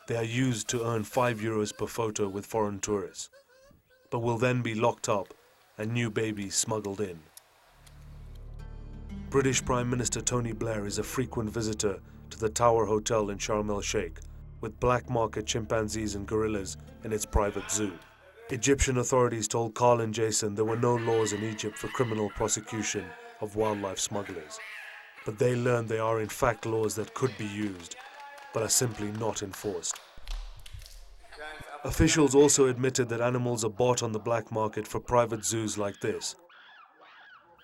they 0.09 0.17
are 0.17 0.25
used 0.25 0.67
to 0.71 0.85
earn 0.85 1.05
5 1.05 1.39
euros 1.39 1.73
per 1.79 1.87
photo 1.87 2.27
with 2.29 2.47
foreign 2.47 2.81
tourists, 2.81 3.31
but 4.11 4.19
will 4.19 4.37
then 4.37 4.63
be 4.63 4.75
locked 4.75 5.09
up 5.09 5.33
and 5.79 5.93
new 5.93 6.11
babies 6.11 6.57
smuggled 6.57 7.01
in. 7.01 7.21
British 9.31 9.65
Prime 9.65 9.89
Minister 9.89 10.21
Tony 10.21 10.51
Blair 10.51 10.87
is 10.87 10.99
a 10.99 11.05
frequent 11.05 11.51
visitor 11.51 12.01
to 12.35 12.41
the 12.41 12.49
Tower 12.49 12.85
Hotel 12.85 13.31
in 13.31 13.39
Sharm 13.39 13.71
el 13.71 13.81
Sheikh 13.81 14.19
with 14.61 14.81
black 14.81 15.09
market 15.09 15.47
chimpanzees 15.47 16.17
and 16.17 16.27
gorillas 16.27 16.77
in 17.05 17.13
its 17.13 17.25
private 17.25 17.71
zoo. 17.71 17.93
Egyptian 18.51 18.99
authorities 18.99 19.47
told 19.47 19.75
Carl 19.75 20.01
and 20.01 20.13
Jason 20.13 20.55
there 20.55 20.65
were 20.65 20.77
no 20.77 20.97
laws 20.97 21.33
in 21.33 21.45
Egypt 21.45 21.79
for 21.79 21.87
criminal 21.89 22.29
prosecution 22.31 23.05
of 23.41 23.55
wildlife 23.55 24.01
smugglers. 24.01 24.59
But 25.25 25.39
they 25.39 25.55
learned 25.55 25.89
there 25.89 26.03
are 26.03 26.21
in 26.21 26.29
fact 26.29 26.67
laws 26.67 26.97
that 26.97 27.15
could 27.15 27.37
be 27.39 27.47
used, 27.47 27.95
but 28.53 28.65
are 28.65 28.69
simply 28.69 29.13
not 29.13 29.43
enforced. 29.43 30.01
Officials 31.85 32.35
also 32.35 32.67
admitted 32.67 33.09
that 33.11 33.21
animals 33.21 33.65
are 33.65 33.71
bought 33.71 34.03
on 34.03 34.11
the 34.11 34.19
black 34.19 34.51
market 34.51 34.89
for 34.89 34.99
private 34.99 35.45
zoos 35.45 35.79
like 35.79 36.01
this, 36.01 36.35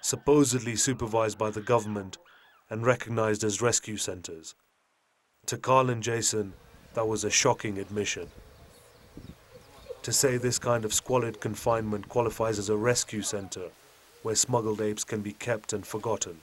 supposedly 0.00 0.76
supervised 0.76 1.38
by 1.38 1.50
the 1.50 1.60
government 1.60 2.18
and 2.70 2.86
recognized 2.86 3.44
as 3.44 3.60
rescue 3.60 3.96
centers. 3.96 4.54
To 5.46 5.58
Carl 5.58 5.90
and 5.90 6.02
Jason, 6.02 6.52
that 6.94 7.06
was 7.06 7.24
a 7.24 7.30
shocking 7.30 7.78
admission. 7.78 8.28
To 10.02 10.12
say 10.12 10.38
this 10.38 10.58
kind 10.58 10.84
of 10.84 10.94
squalid 10.94 11.40
confinement 11.40 12.08
qualifies 12.08 12.58
as 12.58 12.70
a 12.70 12.76
rescue 12.76 13.22
center 13.22 13.68
where 14.22 14.34
smuggled 14.34 14.80
apes 14.80 15.04
can 15.04 15.20
be 15.20 15.32
kept 15.32 15.72
and 15.72 15.86
forgotten. 15.86 16.40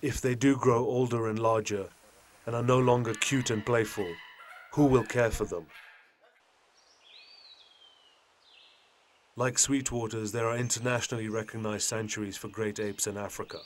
If 0.00 0.20
they 0.20 0.34
do 0.34 0.56
grow 0.56 0.84
older 0.84 1.28
and 1.28 1.38
larger 1.38 1.88
and 2.46 2.54
are 2.54 2.62
no 2.62 2.78
longer 2.78 3.14
cute 3.14 3.50
and 3.50 3.64
playful, 3.64 4.10
who 4.72 4.86
will 4.86 5.04
care 5.04 5.30
for 5.30 5.44
them? 5.44 5.66
Like 9.36 9.54
Sweetwaters, 9.54 10.30
there 10.30 10.46
are 10.46 10.56
internationally 10.56 11.28
recognized 11.28 11.88
sanctuaries 11.88 12.36
for 12.36 12.48
great 12.48 12.78
apes 12.78 13.06
in 13.06 13.16
Africa. 13.16 13.58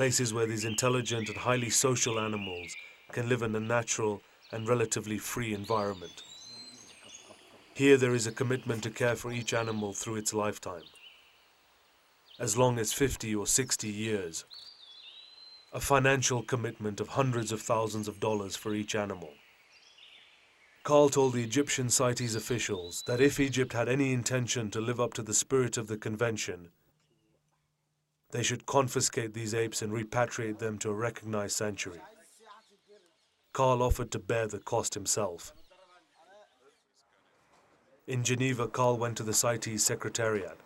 Places 0.00 0.32
where 0.32 0.46
these 0.46 0.64
intelligent 0.64 1.28
and 1.28 1.36
highly 1.36 1.68
social 1.68 2.18
animals 2.18 2.74
can 3.12 3.28
live 3.28 3.42
in 3.42 3.54
a 3.54 3.60
natural 3.60 4.22
and 4.50 4.66
relatively 4.66 5.18
free 5.18 5.52
environment. 5.52 6.22
Here 7.74 7.98
there 7.98 8.14
is 8.14 8.26
a 8.26 8.32
commitment 8.32 8.82
to 8.84 8.90
care 8.90 9.14
for 9.14 9.30
each 9.30 9.52
animal 9.52 9.92
through 9.92 10.16
its 10.16 10.32
lifetime, 10.32 10.84
as 12.38 12.56
long 12.56 12.78
as 12.78 12.94
50 12.94 13.34
or 13.34 13.46
60 13.46 13.88
years. 13.88 14.46
A 15.74 15.80
financial 15.80 16.42
commitment 16.42 16.98
of 16.98 17.08
hundreds 17.08 17.52
of 17.52 17.60
thousands 17.60 18.08
of 18.08 18.20
dollars 18.20 18.56
for 18.56 18.72
each 18.72 18.94
animal. 18.94 19.34
Carl 20.82 21.10
told 21.10 21.34
the 21.34 21.44
Egyptian 21.44 21.90
CITES 21.90 22.34
officials 22.34 23.02
that 23.02 23.20
if 23.20 23.38
Egypt 23.38 23.74
had 23.74 23.86
any 23.86 24.14
intention 24.14 24.70
to 24.70 24.80
live 24.80 24.98
up 24.98 25.12
to 25.12 25.22
the 25.22 25.34
spirit 25.34 25.76
of 25.76 25.88
the 25.88 25.98
convention, 25.98 26.70
they 28.32 28.42
should 28.42 28.66
confiscate 28.66 29.34
these 29.34 29.54
apes 29.54 29.82
and 29.82 29.92
repatriate 29.92 30.58
them 30.58 30.78
to 30.78 30.90
a 30.90 30.94
recognized 30.94 31.56
sanctuary. 31.56 32.00
Carl 33.52 33.82
offered 33.82 34.10
to 34.12 34.18
bear 34.18 34.46
the 34.46 34.58
cost 34.58 34.94
himself. 34.94 35.52
In 38.06 38.24
Geneva, 38.24 38.68
Carl 38.68 38.98
went 38.98 39.16
to 39.16 39.22
the 39.22 39.32
CITES 39.32 39.84
secretariat 39.84 40.58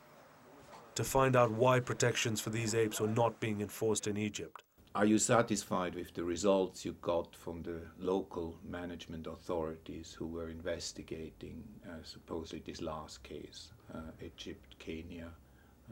to 0.94 1.04
find 1.04 1.34
out 1.36 1.50
why 1.50 1.80
protections 1.80 2.40
for 2.40 2.50
these 2.50 2.74
apes 2.74 3.00
were 3.00 3.08
not 3.08 3.40
being 3.40 3.60
enforced 3.60 4.06
in 4.06 4.16
Egypt. 4.16 4.62
Are 4.94 5.04
you 5.04 5.18
satisfied 5.18 5.96
with 5.96 6.14
the 6.14 6.22
results 6.22 6.84
you 6.84 6.92
got 7.02 7.34
from 7.34 7.62
the 7.62 7.80
local 7.98 8.56
management 8.64 9.26
authorities 9.26 10.14
who 10.16 10.28
were 10.28 10.50
investigating 10.50 11.64
uh, 11.84 11.94
supposedly 12.04 12.62
this 12.64 12.80
last 12.80 13.24
case, 13.24 13.72
uh, 13.92 14.12
Egypt, 14.24 14.76
Kenya, 14.78 15.30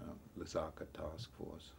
uh, 0.00 0.12
Lusaka 0.38 0.86
task 0.92 1.30
force? 1.36 1.72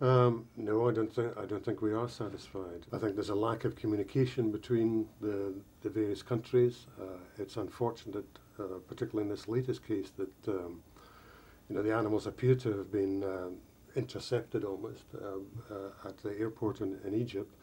Um, 0.00 0.46
no, 0.56 0.88
I 0.88 0.92
don't 0.92 1.12
think 1.12 1.36
I 1.38 1.46
don't 1.46 1.64
think 1.64 1.80
we 1.80 1.94
are 1.94 2.08
satisfied. 2.08 2.84
I 2.92 2.98
think 2.98 3.14
there's 3.14 3.30
a 3.30 3.34
lack 3.34 3.64
of 3.64 3.76
communication 3.76 4.50
between 4.52 5.08
the 5.22 5.54
the 5.80 5.88
various 5.88 6.22
countries. 6.22 6.86
Uh, 7.00 7.18
it's 7.38 7.56
unfortunate, 7.56 8.26
uh, 8.58 8.64
particularly 8.86 9.22
in 9.22 9.34
this 9.34 9.48
latest 9.48 9.86
case, 9.86 10.12
that 10.18 10.48
um, 10.48 10.82
you 11.70 11.76
know 11.76 11.82
the 11.82 11.94
animals 11.94 12.26
appear 12.26 12.54
to 12.56 12.76
have 12.76 12.92
been 12.92 13.24
um, 13.24 13.56
intercepted 13.94 14.64
almost 14.64 15.04
um, 15.24 15.46
uh, 15.70 16.08
at 16.08 16.18
the 16.18 16.38
airport 16.38 16.80
in, 16.82 16.98
in 17.04 17.14
Egypt. 17.14 17.54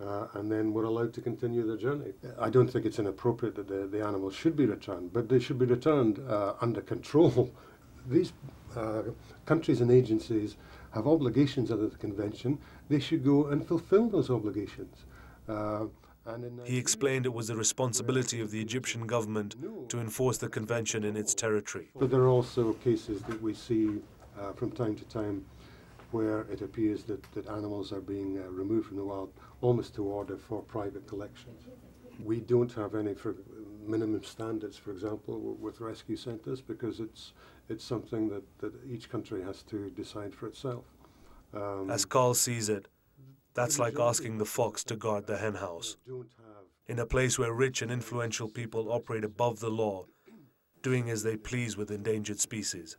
Uh, 0.00 0.26
and 0.34 0.50
then 0.50 0.72
were 0.72 0.84
allowed 0.84 1.12
to 1.12 1.20
continue 1.20 1.64
their 1.66 1.76
journey. 1.76 2.12
I 2.40 2.48
don't 2.48 2.66
think 2.66 2.86
it's 2.86 2.98
inappropriate 2.98 3.54
that 3.56 3.68
the, 3.68 3.86
the 3.86 4.04
animals 4.04 4.34
should 4.34 4.56
be 4.56 4.64
returned, 4.64 5.12
but 5.12 5.28
they 5.28 5.38
should 5.38 5.58
be 5.58 5.66
returned 5.66 6.18
uh, 6.18 6.54
under 6.62 6.80
control. 6.80 7.52
These 8.08 8.32
uh, 8.76 9.02
countries 9.46 9.80
and 9.80 9.90
agencies 9.90 10.56
have 10.92 11.06
obligations 11.06 11.70
under 11.70 11.88
the 11.88 11.96
convention. 11.96 12.58
They 12.88 13.00
should 13.00 13.24
go 13.24 13.46
and 13.46 13.66
fulfill 13.66 14.08
those 14.08 14.30
obligations. 14.30 15.04
Uh, 15.48 15.86
he 16.64 16.78
explained 16.78 17.26
it 17.26 17.34
was 17.34 17.48
the 17.48 17.56
responsibility 17.56 18.40
of 18.40 18.52
the 18.52 18.60
Egyptian 18.60 19.08
government 19.08 19.56
to 19.88 19.98
enforce 19.98 20.38
the 20.38 20.48
convention 20.48 21.02
in 21.02 21.16
its 21.16 21.34
territory. 21.34 21.90
But 21.96 22.10
there 22.10 22.20
are 22.20 22.28
also 22.28 22.74
cases 22.74 23.22
that 23.22 23.42
we 23.42 23.54
see 23.54 24.00
uh, 24.38 24.52
from 24.52 24.70
time 24.70 24.94
to 24.94 25.04
time 25.06 25.44
where 26.12 26.42
it 26.42 26.60
appears 26.60 27.02
that, 27.04 27.20
that 27.32 27.48
animals 27.48 27.92
are 27.92 28.00
being 28.00 28.38
uh, 28.38 28.48
removed 28.50 28.86
from 28.88 28.98
the 28.98 29.04
wild 29.04 29.32
almost 29.62 29.94
to 29.94 30.04
order 30.04 30.36
for 30.36 30.62
private 30.62 31.06
collections. 31.08 31.62
We 32.22 32.40
don't 32.40 32.72
have 32.74 32.94
any 32.94 33.14
for 33.14 33.34
minimum 33.86 34.22
standards, 34.24 34.76
for 34.76 34.90
example, 34.90 35.56
with 35.60 35.80
rescue 35.80 36.16
centres 36.16 36.60
because 36.60 37.00
it's, 37.00 37.32
it's 37.68 37.84
something 37.84 38.28
that, 38.28 38.42
that 38.58 38.72
each 38.88 39.10
country 39.10 39.42
has 39.42 39.62
to 39.64 39.90
decide 39.90 40.34
for 40.34 40.46
itself. 40.46 40.84
Um, 41.54 41.90
As 41.90 42.04
Carl 42.04 42.34
sees 42.34 42.68
it, 42.68 42.88
that's 43.54 43.78
like 43.78 43.98
asking 43.98 44.38
the 44.38 44.46
fox 44.46 44.82
to 44.84 44.96
guard 44.96 45.26
the 45.26 45.36
henhouse. 45.36 45.96
In 46.88 46.98
a 46.98 47.06
place 47.06 47.38
where 47.38 47.52
rich 47.52 47.82
and 47.82 47.90
influential 47.90 48.48
people 48.48 48.90
operate 48.90 49.24
above 49.24 49.60
the 49.60 49.70
law, 49.70 50.06
doing 50.82 51.10
as 51.10 51.22
they 51.22 51.36
please 51.36 51.76
with 51.76 51.90
endangered 51.90 52.40
species. 52.40 52.96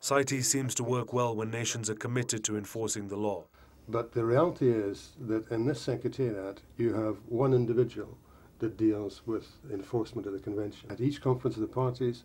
CITES 0.00 0.48
seems 0.48 0.74
to 0.76 0.84
work 0.84 1.12
well 1.12 1.36
when 1.36 1.50
nations 1.50 1.90
are 1.90 1.94
committed 1.94 2.42
to 2.44 2.56
enforcing 2.56 3.08
the 3.08 3.16
law. 3.16 3.44
But 3.88 4.12
the 4.12 4.24
reality 4.24 4.70
is 4.70 5.12
that 5.20 5.50
in 5.50 5.66
this 5.66 5.80
secretariat, 5.80 6.62
you 6.78 6.94
have 6.94 7.18
one 7.28 7.52
individual 7.52 8.16
that 8.60 8.76
deals 8.76 9.22
with 9.26 9.46
enforcement 9.72 10.26
of 10.26 10.32
the 10.32 10.38
convention. 10.38 10.90
At 10.90 11.00
each 11.00 11.20
conference 11.20 11.56
of 11.56 11.62
the 11.62 11.68
parties, 11.68 12.24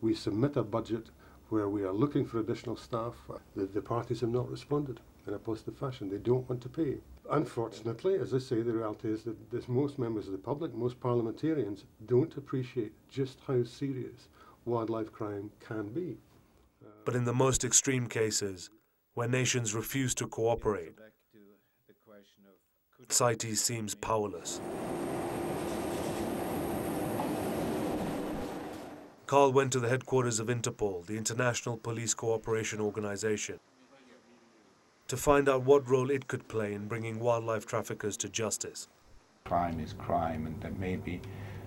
we 0.00 0.14
submit 0.14 0.56
a 0.56 0.62
budget 0.62 1.10
where 1.48 1.68
we 1.68 1.84
are 1.84 1.92
looking 1.92 2.26
for 2.26 2.40
additional 2.40 2.76
staff. 2.76 3.14
The, 3.54 3.66
the 3.66 3.80
parties 3.80 4.20
have 4.20 4.30
not 4.30 4.50
responded 4.50 5.00
in 5.26 5.34
a 5.34 5.38
positive 5.38 5.76
fashion. 5.76 6.10
They 6.10 6.18
don't 6.18 6.48
want 6.48 6.60
to 6.62 6.68
pay. 6.68 6.98
Unfortunately, 7.30 8.16
as 8.16 8.34
I 8.34 8.38
say, 8.38 8.60
the 8.60 8.72
reality 8.72 9.08
is 9.08 9.22
that 9.24 9.50
this, 9.50 9.68
most 9.68 9.98
members 9.98 10.26
of 10.26 10.32
the 10.32 10.38
public, 10.38 10.74
most 10.74 11.00
parliamentarians, 11.00 11.84
don't 12.06 12.36
appreciate 12.36 12.92
just 13.08 13.38
how 13.46 13.64
serious 13.64 14.28
wildlife 14.64 15.12
crime 15.12 15.50
can 15.60 15.88
be. 15.88 16.18
But 17.04 17.14
in 17.14 17.24
the 17.24 17.34
most 17.34 17.64
extreme 17.64 18.06
cases, 18.06 18.70
where 19.14 19.28
nations 19.28 19.74
refuse 19.74 20.14
to 20.16 20.26
cooperate, 20.26 20.94
CITES 23.08 23.60
seems 23.60 23.94
powerless. 23.94 24.60
Carl 29.34 29.52
went 29.52 29.72
to 29.72 29.80
the 29.80 29.88
headquarters 29.88 30.38
of 30.38 30.46
Interpol, 30.46 31.04
the 31.06 31.16
International 31.18 31.76
Police 31.76 32.14
Cooperation 32.14 32.80
Organization, 32.80 33.58
to 35.08 35.16
find 35.16 35.48
out 35.48 35.64
what 35.64 35.88
role 35.88 36.08
it 36.08 36.28
could 36.28 36.46
play 36.46 36.72
in 36.72 36.86
bringing 36.86 37.18
wildlife 37.18 37.66
traffickers 37.66 38.16
to 38.18 38.28
justice. 38.28 38.86
Crime 39.44 39.80
is 39.80 39.92
crime, 39.92 40.46
and 40.46 40.60
that 40.60 40.78
maybe 40.78 41.20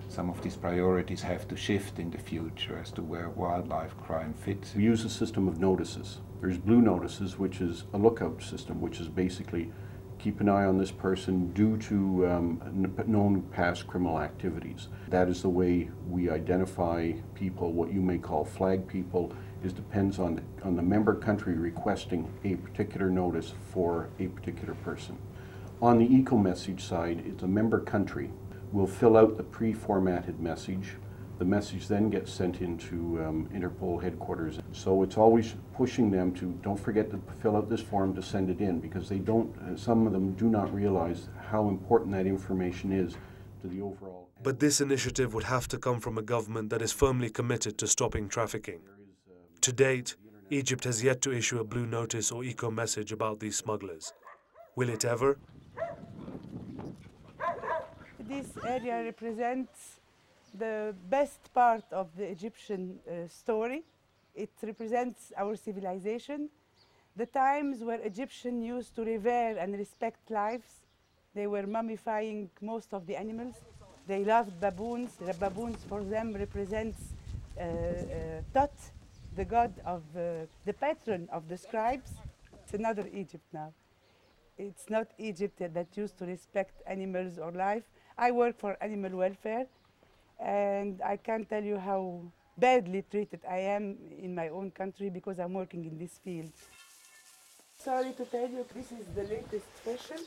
some 0.08 0.30
of 0.30 0.40
these 0.40 0.56
priorities 0.56 1.20
have 1.20 1.46
to 1.48 1.56
shift 1.56 1.98
in 1.98 2.10
the 2.10 2.16
future 2.16 2.78
as 2.78 2.90
to 2.92 3.02
where 3.02 3.28
wildlife 3.28 3.94
crime 3.98 4.32
fits. 4.32 4.74
We 4.74 4.84
use 4.84 5.04
a 5.04 5.10
system 5.10 5.46
of 5.46 5.60
notices. 5.60 6.22
There's 6.40 6.56
blue 6.56 6.80
notices, 6.80 7.38
which 7.38 7.60
is 7.60 7.84
a 7.92 7.98
lookout 7.98 8.42
system, 8.42 8.80
which 8.80 8.98
is 8.98 9.08
basically 9.08 9.70
keep 10.18 10.40
an 10.40 10.48
eye 10.48 10.64
on 10.64 10.78
this 10.78 10.90
person 10.90 11.52
due 11.52 11.76
to 11.78 12.26
um, 12.28 12.92
known 13.06 13.42
past 13.52 13.86
criminal 13.86 14.20
activities. 14.20 14.88
That 15.08 15.28
is 15.28 15.42
the 15.42 15.48
way 15.48 15.90
we 16.08 16.28
identify 16.28 17.12
people, 17.34 17.72
what 17.72 17.92
you 17.92 18.00
may 18.00 18.18
call 18.18 18.44
flag 18.44 18.86
people, 18.86 19.32
is 19.62 19.72
depends 19.72 20.18
on, 20.18 20.40
on 20.62 20.76
the 20.76 20.82
member 20.82 21.14
country 21.14 21.54
requesting 21.54 22.32
a 22.44 22.56
particular 22.56 23.10
notice 23.10 23.54
for 23.72 24.08
a 24.18 24.26
particular 24.26 24.74
person. 24.74 25.18
On 25.80 25.98
the 25.98 26.04
eco 26.04 26.36
message 26.36 26.84
side, 26.84 27.22
it's 27.24 27.42
a 27.42 27.48
member 27.48 27.80
country 27.80 28.30
will 28.72 28.86
fill 28.86 29.16
out 29.16 29.36
the 29.36 29.42
pre-formatted 29.42 30.40
message. 30.40 30.96
The 31.38 31.44
message 31.44 31.86
then 31.86 32.10
gets 32.10 32.32
sent 32.32 32.60
into 32.60 33.22
um, 33.24 33.48
Interpol 33.54 34.02
headquarters. 34.02 34.58
So 34.72 35.04
it's 35.04 35.16
always 35.16 35.54
pushing 35.76 36.10
them 36.10 36.32
to 36.34 36.58
don't 36.62 36.78
forget 36.78 37.10
to 37.12 37.20
fill 37.40 37.56
out 37.56 37.70
this 37.70 37.80
form 37.80 38.12
to 38.16 38.22
send 38.22 38.50
it 38.50 38.60
in 38.60 38.80
because 38.80 39.08
they 39.08 39.18
don't, 39.18 39.56
uh, 39.58 39.76
some 39.76 40.06
of 40.06 40.12
them 40.12 40.32
do 40.32 40.46
not 40.46 40.74
realize 40.74 41.28
how 41.48 41.68
important 41.68 42.10
that 42.12 42.26
information 42.26 42.90
is 42.90 43.16
to 43.62 43.68
the 43.68 43.80
overall. 43.80 44.28
But 44.42 44.58
this 44.58 44.80
initiative 44.80 45.32
would 45.32 45.44
have 45.44 45.68
to 45.68 45.78
come 45.78 46.00
from 46.00 46.18
a 46.18 46.22
government 46.22 46.70
that 46.70 46.82
is 46.82 46.92
firmly 46.92 47.30
committed 47.30 47.78
to 47.78 47.86
stopping 47.86 48.28
trafficking. 48.28 48.80
To 49.60 49.72
date, 49.72 50.16
Egypt 50.50 50.84
has 50.84 51.04
yet 51.04 51.20
to 51.22 51.32
issue 51.32 51.60
a 51.60 51.64
blue 51.64 51.86
notice 51.86 52.32
or 52.32 52.42
eco 52.42 52.70
message 52.70 53.12
about 53.12 53.38
these 53.38 53.56
smugglers. 53.56 54.12
Will 54.74 54.88
it 54.88 55.04
ever? 55.04 55.38
this 58.28 58.52
area 58.62 59.04
represents 59.04 59.97
the 60.58 60.94
best 61.08 61.52
part 61.54 61.84
of 61.92 62.08
the 62.16 62.24
Egyptian 62.24 62.98
uh, 63.06 63.26
story. 63.28 63.84
It 64.34 64.50
represents 64.62 65.32
our 65.36 65.56
civilization, 65.56 66.48
the 67.16 67.26
times 67.26 67.82
where 67.82 68.00
Egyptians 68.00 68.64
used 68.64 68.94
to 68.96 69.04
revere 69.04 69.58
and 69.58 69.76
respect 69.76 70.30
lives. 70.30 70.80
They 71.34 71.46
were 71.46 71.64
mummifying 71.64 72.48
most 72.60 72.92
of 72.92 73.06
the 73.06 73.16
animals. 73.16 73.54
They 74.06 74.24
loved 74.24 74.60
baboons. 74.60 75.16
The 75.20 75.34
baboons 75.34 75.78
for 75.88 76.02
them 76.02 76.34
represents 76.34 76.98
uh, 77.58 77.62
uh, 77.62 78.42
Thoth, 78.52 78.92
the 79.36 79.44
god 79.44 79.72
of 79.84 80.02
uh, 80.16 80.46
the 80.64 80.72
patron 80.72 81.28
of 81.32 81.48
the 81.48 81.56
scribes. 81.56 82.10
It's 82.62 82.74
another 82.74 83.08
Egypt 83.12 83.44
now. 83.52 83.72
It's 84.56 84.90
not 84.90 85.08
Egypt 85.18 85.58
that 85.58 85.96
used 85.96 86.18
to 86.18 86.26
respect 86.26 86.82
animals 86.86 87.38
or 87.38 87.52
life. 87.52 87.84
I 88.16 88.32
work 88.32 88.58
for 88.58 88.76
animal 88.80 89.16
welfare, 89.18 89.66
and 90.40 91.00
I 91.02 91.16
can't 91.16 91.48
tell 91.48 91.62
you 91.62 91.78
how 91.78 92.22
badly 92.56 93.04
treated 93.10 93.40
I 93.48 93.58
am 93.58 93.96
in 94.20 94.34
my 94.34 94.48
own 94.48 94.70
country 94.70 95.10
because 95.10 95.38
I'm 95.38 95.54
working 95.54 95.84
in 95.84 95.98
this 95.98 96.18
field. 96.24 96.52
Sorry 97.76 98.12
to 98.12 98.24
tell 98.24 98.48
you, 98.48 98.66
this 98.74 98.92
is 98.92 99.06
the 99.14 99.22
latest 99.22 99.66
fashion. 99.84 100.24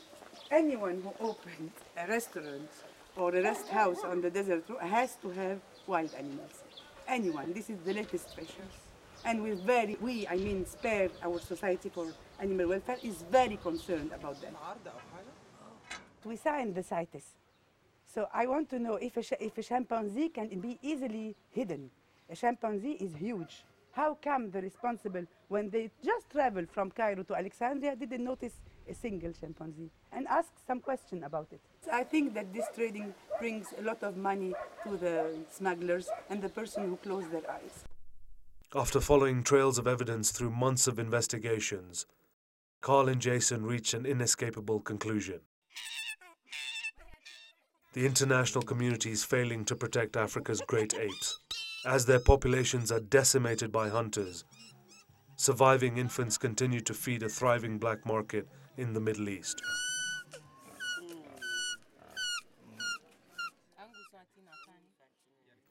Anyone 0.50 1.02
who 1.02 1.12
opens 1.26 1.72
a 1.96 2.06
restaurant 2.06 2.70
or 3.16 3.34
a 3.34 3.42
rest 3.42 3.68
house 3.68 4.02
on 4.04 4.22
the 4.22 4.30
desert 4.30 4.64
has 4.80 5.16
to 5.16 5.30
have 5.30 5.60
wild 5.86 6.14
animals. 6.14 6.62
Anyone, 7.06 7.52
this 7.52 7.68
is 7.68 7.78
the 7.84 7.92
latest 7.92 8.34
fashion. 8.34 8.64
And 9.24 9.42
we 9.42 9.52
very, 9.52 9.96
we, 10.00 10.26
I 10.26 10.36
mean, 10.36 10.66
spare 10.66 11.10
our 11.22 11.38
society 11.38 11.90
for 11.90 12.06
Animal 12.40 12.68
Welfare 12.68 12.96
is 13.02 13.22
very 13.30 13.56
concerned 13.56 14.10
about 14.12 14.40
that. 14.40 14.54
We 16.24 16.36
signed 16.36 16.74
the 16.74 16.82
CITES. 16.82 17.24
So 18.14 18.28
I 18.34 18.46
want 18.46 18.68
to 18.70 18.78
know 18.78 18.96
if 18.96 19.16
a, 19.16 19.42
if 19.42 19.56
a 19.56 19.62
chimpanzee 19.62 20.28
can 20.28 20.48
be 20.60 20.78
easily 20.82 21.34
hidden. 21.50 21.90
A 22.28 22.36
chimpanzee 22.36 22.98
is 23.00 23.14
huge. 23.14 23.64
How 23.92 24.18
come 24.22 24.50
the 24.50 24.60
responsible, 24.60 25.24
when 25.48 25.70
they 25.70 25.90
just 26.04 26.28
traveled 26.30 26.70
from 26.70 26.90
Cairo 26.90 27.22
to 27.22 27.34
Alexandria, 27.34 27.96
didn't 27.96 28.24
notice 28.24 28.52
a 28.88 28.94
single 28.94 29.32
chimpanzee 29.32 29.90
and 30.12 30.26
ask 30.28 30.50
some 30.66 30.80
question 30.80 31.24
about 31.24 31.48
it? 31.52 31.60
I 31.90 32.04
think 32.04 32.34
that 32.34 32.52
this 32.52 32.66
trading 32.74 33.14
brings 33.38 33.68
a 33.78 33.82
lot 33.82 34.02
of 34.02 34.16
money 34.16 34.54
to 34.84 34.96
the 34.96 35.34
smugglers 35.50 36.08
and 36.28 36.42
the 36.42 36.48
person 36.50 36.88
who 36.88 36.96
closed 36.96 37.30
their 37.30 37.50
eyes. 37.50 37.84
After 38.74 39.00
following 39.00 39.42
trails 39.42 39.78
of 39.78 39.86
evidence 39.86 40.32
through 40.32 40.50
months 40.50 40.86
of 40.86 40.98
investigations, 40.98 42.06
Carl 42.82 43.08
and 43.08 43.20
Jason 43.20 43.64
reached 43.64 43.94
an 43.94 44.04
inescapable 44.04 44.80
conclusion. 44.80 45.40
The 47.94 48.06
international 48.06 48.64
community 48.64 49.10
is 49.10 49.22
failing 49.22 49.66
to 49.66 49.76
protect 49.76 50.16
Africa's 50.16 50.62
great 50.66 50.94
apes, 50.98 51.40
as 51.84 52.06
their 52.06 52.20
populations 52.20 52.90
are 52.90 53.00
decimated 53.00 53.70
by 53.70 53.90
hunters. 53.90 54.44
Surviving 55.36 55.98
infants 55.98 56.38
continue 56.38 56.80
to 56.80 56.94
feed 56.94 57.22
a 57.22 57.28
thriving 57.28 57.76
black 57.76 58.06
market 58.06 58.48
in 58.78 58.94
the 58.94 59.00
Middle 59.00 59.28
East. 59.28 59.60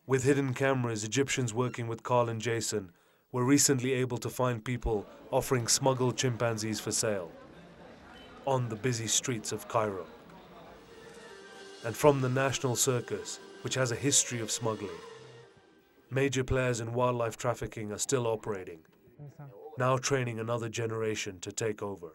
With 0.05 0.23
hidden 0.23 0.53
cameras, 0.53 1.03
Egyptians 1.03 1.55
working 1.55 1.87
with 1.87 2.03
Carl 2.03 2.29
and 2.29 2.39
Jason 2.39 2.91
were 3.31 3.45
recently 3.45 3.93
able 3.93 4.19
to 4.19 4.29
find 4.29 4.63
people 4.63 5.07
offering 5.31 5.67
smuggled 5.67 6.17
chimpanzees 6.17 6.79
for 6.79 6.91
sale 6.91 7.31
on 8.45 8.69
the 8.69 8.75
busy 8.75 9.07
streets 9.07 9.51
of 9.51 9.67
Cairo. 9.67 10.05
And 11.83 11.95
from 11.95 12.21
the 12.21 12.29
National 12.29 12.75
Circus, 12.75 13.39
which 13.63 13.75
has 13.75 13.91
a 13.91 13.95
history 13.95 14.39
of 14.39 14.51
smuggling, 14.51 14.99
major 16.11 16.43
players 16.43 16.79
in 16.79 16.93
wildlife 16.93 17.37
trafficking 17.37 17.91
are 17.91 17.97
still 17.97 18.27
operating, 18.27 18.79
now 19.77 19.97
training 19.97 20.39
another 20.39 20.69
generation 20.69 21.39
to 21.39 21.51
take 21.51 21.81
over. 21.81 22.11